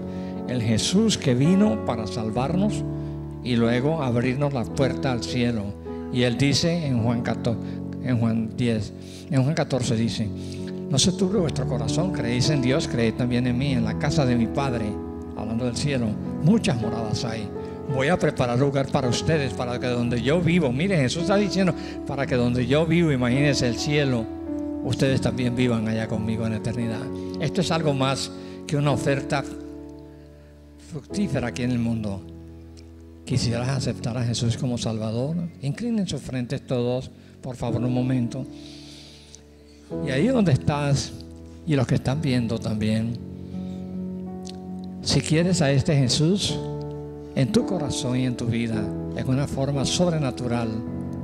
[0.48, 2.82] El Jesús que vino para salvarnos
[3.42, 5.64] y luego abrirnos la puerta al cielo.
[6.12, 7.60] Y él dice en Juan 14,
[8.04, 8.92] en Juan 10,
[9.30, 10.28] en Juan 14 dice,
[10.90, 14.24] no se turbe vuestro corazón, creéis en Dios, creéis también en mí, en la casa
[14.24, 14.86] de mi Padre
[15.36, 16.06] hablando del cielo,
[16.42, 17.48] muchas moradas hay.
[17.94, 21.74] Voy a preparar lugar para ustedes, para que donde yo vivo, miren, Jesús está diciendo,
[22.06, 24.24] para que donde yo vivo, imagínense el cielo,
[24.84, 27.02] ustedes también vivan allá conmigo en eternidad.
[27.40, 28.30] Esto es algo más
[28.66, 29.42] que una oferta
[30.90, 32.22] fructífera aquí en el mundo.
[33.24, 35.36] Quisieras aceptar a Jesús como Salvador.
[35.62, 37.10] Inclinen sus frentes todos,
[37.40, 38.46] por favor, un momento.
[40.06, 41.12] Y ahí donde estás,
[41.66, 43.18] y los que están viendo también,
[45.02, 46.58] si quieres a este Jesús
[47.34, 50.68] en tu corazón y en tu vida, en una forma sobrenatural,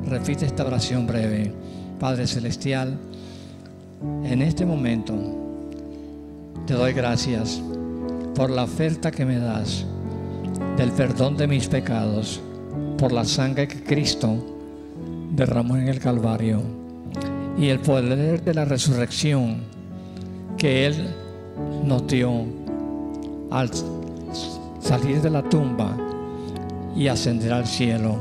[0.07, 1.53] repite esta oración breve.
[1.99, 2.99] Padre Celestial,
[4.03, 5.15] en este momento
[6.67, 7.61] te doy gracias
[8.35, 9.85] por la oferta que me das
[10.77, 12.41] del perdón de mis pecados,
[12.97, 14.37] por la sangre que Cristo
[15.33, 16.63] derramó en el Calvario
[17.59, 19.59] y el poder de la resurrección
[20.57, 20.95] que Él
[21.85, 22.31] nos dio
[23.51, 23.71] al
[24.81, 25.97] salir de la tumba
[26.97, 28.17] y ascender al cielo.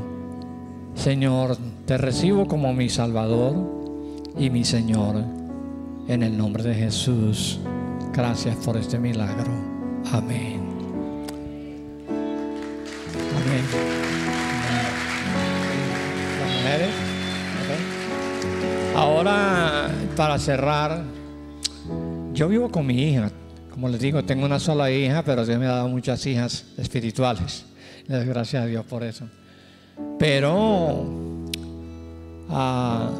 [0.94, 1.56] Señor,
[1.86, 3.54] te recibo como mi Salvador
[4.38, 5.39] y mi Señor.
[6.10, 7.60] En el nombre de Jesús,
[8.12, 9.52] gracias por este milagro.
[10.10, 10.60] Amén.
[13.36, 13.64] Amén.
[18.96, 21.04] Ahora, para cerrar,
[22.34, 23.30] yo vivo con mi hija.
[23.70, 27.66] Como les digo, tengo una sola hija, pero Dios me ha dado muchas hijas espirituales.
[28.08, 29.28] Gracias a Dios por eso.
[30.18, 31.06] Pero
[32.48, 33.10] ah,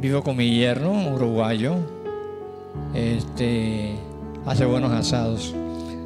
[0.00, 1.76] vivo con mi yerno, uruguayo.
[2.94, 3.94] Este
[4.46, 5.54] hace buenos asados.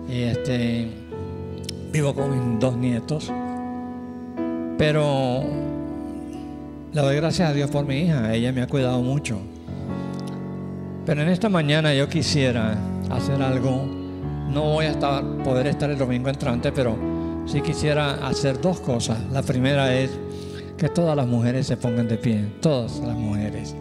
[0.09, 0.88] Este,
[1.93, 3.30] vivo con mis dos nietos,
[4.76, 5.43] pero
[6.93, 9.38] le doy gracias a Dios por mi hija, ella me ha cuidado mucho.
[11.07, 12.76] Pero en esta mañana yo quisiera
[13.11, 13.86] hacer algo,
[14.51, 16.97] no voy a estar, poder estar el domingo entrante, pero
[17.47, 19.18] sí quisiera hacer dos cosas.
[19.32, 20.11] La primera es
[20.83, 23.72] que todas las mujeres se pongan de pie, todas las mujeres.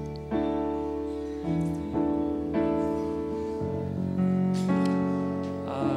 [5.67, 5.87] Ah,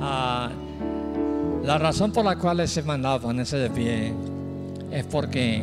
[0.00, 0.50] ah,
[1.62, 4.14] la razón por la cual se mandaba ponerse de pie
[4.90, 5.62] es porque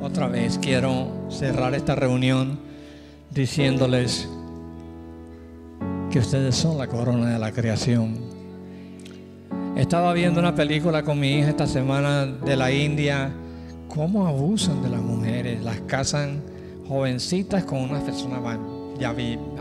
[0.00, 2.60] otra vez quiero cerrar esta reunión
[3.32, 4.28] diciéndoles
[6.12, 8.25] que ustedes son la corona de la creación.
[9.76, 13.30] Estaba viendo una película con mi hija esta semana de la India,
[13.88, 16.40] cómo abusan de las mujeres, las casan
[16.88, 18.40] jovencitas con unas personas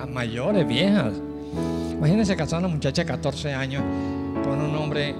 [0.09, 1.11] mayores, viejas.
[1.91, 3.83] Imagínense casar a una muchacha de 14 años
[4.45, 5.13] con un hombre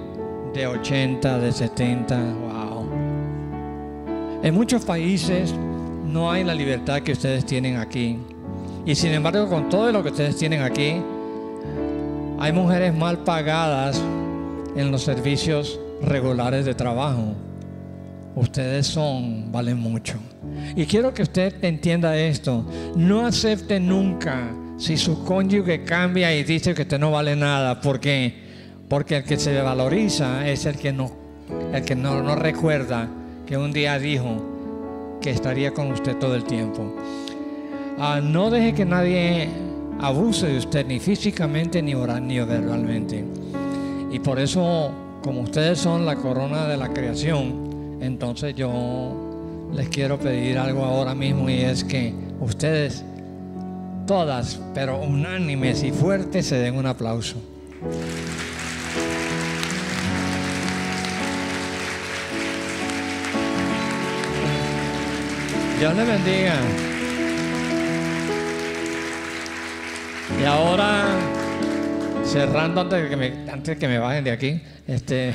[0.54, 2.88] de 80, de 70, wow.
[4.42, 5.54] En muchos países
[6.06, 8.16] no hay la libertad que ustedes tienen aquí.
[8.86, 11.02] Y sin embargo, con todo lo que ustedes tienen aquí,
[12.38, 14.02] hay mujeres mal pagadas
[14.76, 17.34] en los servicios regulares de trabajo.
[18.34, 20.14] Ustedes son, valen mucho.
[20.76, 22.64] Y quiero que usted entienda esto.
[22.94, 28.44] No acepte nunca si su cónyuge cambia y dice que usted no vale nada, porque
[28.88, 31.10] porque el que se valoriza es el que no
[31.72, 33.08] el que no, no recuerda
[33.46, 36.94] que un día dijo que estaría con usted todo el tiempo.
[37.98, 39.48] Ah, no deje que nadie
[40.00, 43.24] abuse de usted, ni físicamente ni oral, ni verbalmente.
[44.16, 44.90] Y por eso,
[45.22, 51.14] como ustedes son la corona de la creación, entonces yo les quiero pedir algo ahora
[51.14, 53.04] mismo y es que ustedes,
[54.06, 57.36] todas, pero unánimes y fuertes, se den un aplauso.
[65.78, 66.54] Dios le bendiga.
[70.40, 71.04] Y ahora,
[72.26, 75.32] cerrando antes de que me, antes que me bajen de aquí, este,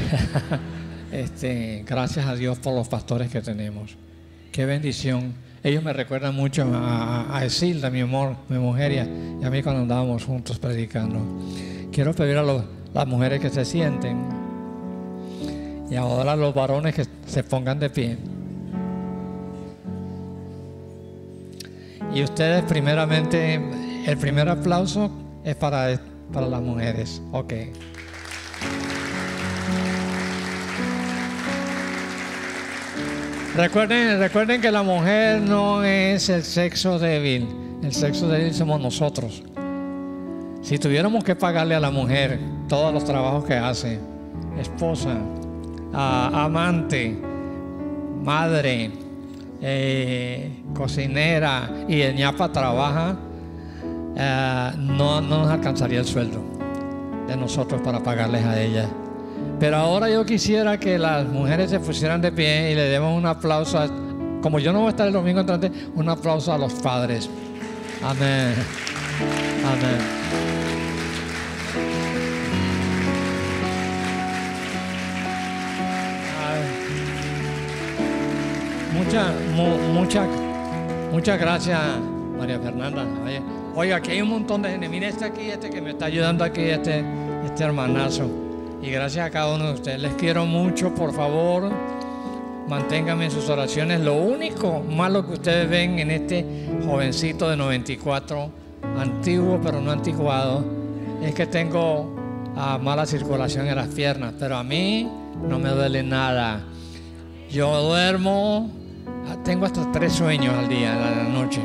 [1.11, 3.95] este, gracias a Dios por los pastores que tenemos.
[4.51, 5.33] Qué bendición.
[5.63, 9.83] Ellos me recuerdan mucho a, a Esilda, mi amor, mi mujer, y a, mí cuando
[9.83, 11.19] andábamos juntos predicando.
[11.91, 14.17] Quiero pedir a las mujeres que se sienten
[15.89, 18.17] y ahora a los varones que se pongan de pie.
[22.13, 23.61] Y ustedes primeramente,
[24.05, 25.09] el primer aplauso
[25.45, 25.97] es para,
[26.31, 27.21] para las mujeres.
[27.31, 27.53] Ok.
[33.55, 37.47] Recuerden, recuerden que la mujer no es el sexo débil.
[37.83, 39.43] El sexo débil somos nosotros.
[40.61, 43.99] Si tuviéramos que pagarle a la mujer todos los trabajos que hace,
[44.59, 45.17] esposa,
[45.91, 47.17] amante,
[48.23, 48.91] madre,
[49.61, 53.17] eh, cocinera y el ñapa trabaja,
[54.15, 56.41] eh, no, no nos alcanzaría el sueldo
[57.27, 58.89] de nosotros para pagarles a ella.
[59.59, 63.25] Pero ahora yo quisiera que las mujeres se pusieran de pie y le demos un
[63.25, 63.79] aplauso,
[64.41, 67.29] como yo no voy a estar el domingo entrante, un aplauso a los padres.
[68.03, 68.55] Amén.
[69.65, 70.21] Amén.
[78.93, 80.27] Muchas,
[81.11, 81.79] muchas, gracias,
[82.37, 83.05] María Fernanda.
[83.75, 84.89] Oiga, aquí hay un montón de gente.
[84.89, 87.03] Mire este aquí, este que me está ayudando aquí, este,
[87.45, 88.29] este hermanazo.
[88.81, 89.99] Y gracias a cada uno de ustedes.
[90.01, 91.71] Les quiero mucho, por favor.
[92.67, 94.01] Manténganme en sus oraciones.
[94.01, 96.45] Lo único malo que ustedes ven en este
[96.85, 98.49] jovencito de 94,
[98.97, 100.63] antiguo pero no anticuado,
[101.21, 102.15] es que tengo
[102.55, 104.33] ah, mala circulación en las piernas.
[104.39, 105.07] Pero a mí
[105.47, 106.61] no me duele nada.
[107.49, 108.81] Yo duermo
[109.27, 111.61] Ah, tengo hasta tres sueños al día, a la noche.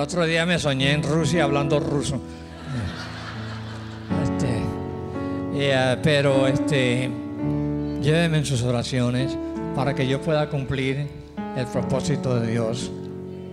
[0.00, 2.18] El otro día me soñé en Rusia hablando ruso.
[4.22, 4.62] Este,
[5.52, 7.10] eh, pero este,
[8.00, 9.36] llévenme en sus oraciones
[9.76, 11.06] para que yo pueda cumplir
[11.54, 12.90] el propósito de Dios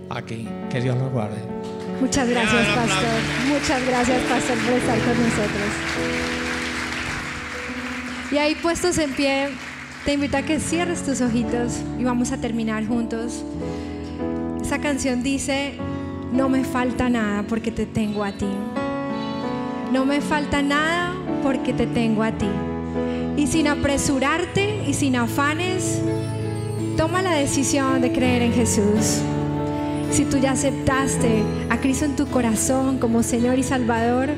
[0.09, 0.47] aquí.
[0.69, 1.35] Que Dios lo guarde.
[1.99, 3.19] Muchas gracias, Pastor.
[3.49, 5.69] Muchas gracias, Pastor, por estar con nosotros.
[8.31, 9.49] Y ahí puestos en pie,
[10.05, 13.43] te invito a que cierres tus ojitos y vamos a terminar juntos.
[14.61, 15.77] Esa canción dice,
[16.31, 18.49] no me falta nada porque te tengo a ti.
[19.91, 21.13] No me falta nada
[21.43, 22.49] porque te tengo a ti.
[23.37, 26.01] Y sin apresurarte y sin afanes,
[26.97, 29.21] toma la decisión de creer en Jesús.
[30.11, 34.29] Si tú ya aceptaste a Cristo en tu corazón como Señor y Salvador,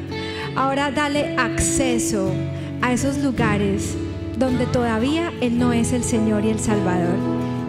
[0.55, 2.33] Ahora dale acceso
[2.81, 3.95] a esos lugares
[4.37, 7.15] donde todavía Él no es el Señor y el Salvador.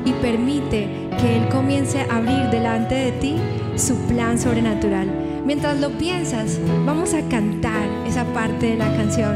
[0.04, 0.88] Y permite
[1.20, 3.36] que Él comience a abrir delante de ti
[3.81, 5.09] su plan sobrenatural.
[5.47, 9.35] Mientras lo piensas, vamos a cantar esa parte de la canción.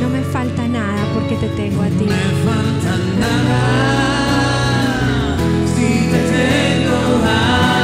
[0.00, 2.04] No me falta nada porque te tengo a ti.
[2.04, 2.14] me
[2.44, 4.16] falta nada
[5.74, 7.83] si te tengo a ti.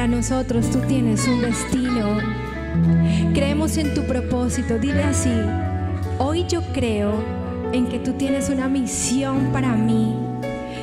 [0.00, 2.16] Para nosotros tú tienes un destino.
[3.34, 4.78] Creemos en tu propósito.
[4.78, 5.28] Dile así,
[6.16, 7.22] hoy yo creo
[7.74, 10.16] en que tú tienes una misión para mí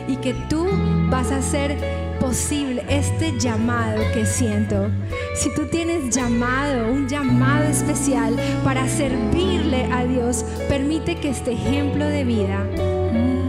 [0.07, 0.67] y que tú
[1.09, 1.75] vas a hacer
[2.19, 4.91] posible este llamado que siento.
[5.33, 12.05] Si tú tienes llamado, un llamado especial para servirle a Dios, permite que este ejemplo
[12.05, 12.63] de vida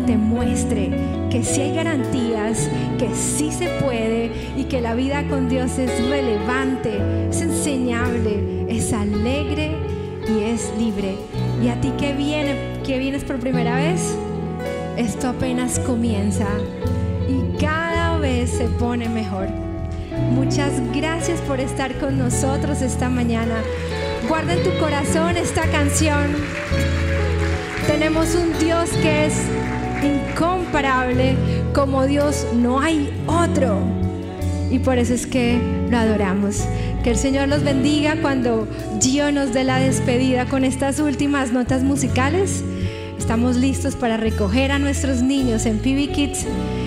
[0.07, 2.69] te muestre que sí hay garantías,
[2.99, 6.99] que sí se puede y que la vida con Dios es relevante,
[7.31, 9.77] es enseñable, es alegre
[10.29, 11.17] y es libre.
[11.63, 14.17] Y a ti que viene, que vienes por primera vez,
[14.97, 16.49] esto apenas comienza
[17.29, 19.49] y cada vez se pone mejor.
[20.33, 23.63] Muchas gracias por estar con nosotros esta mañana.
[24.29, 26.35] Guarda en tu corazón esta canción.
[27.87, 29.35] Tenemos un Dios que es
[30.03, 31.37] incomparable,
[31.75, 33.79] como Dios no hay otro.
[34.71, 35.59] Y por eso es que
[35.91, 36.65] lo adoramos.
[37.03, 38.69] Que el Señor los bendiga cuando
[39.01, 42.63] Gio nos dé la despedida con estas últimas notas musicales.
[43.19, 46.47] Estamos listos para recoger a nuestros niños en PB Kids.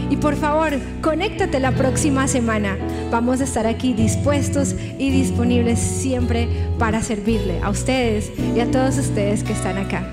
[0.09, 2.77] Y por favor, conéctate la próxima semana.
[3.11, 8.97] Vamos a estar aquí dispuestos y disponibles siempre para servirle a ustedes y a todos
[8.97, 10.10] ustedes que están acá.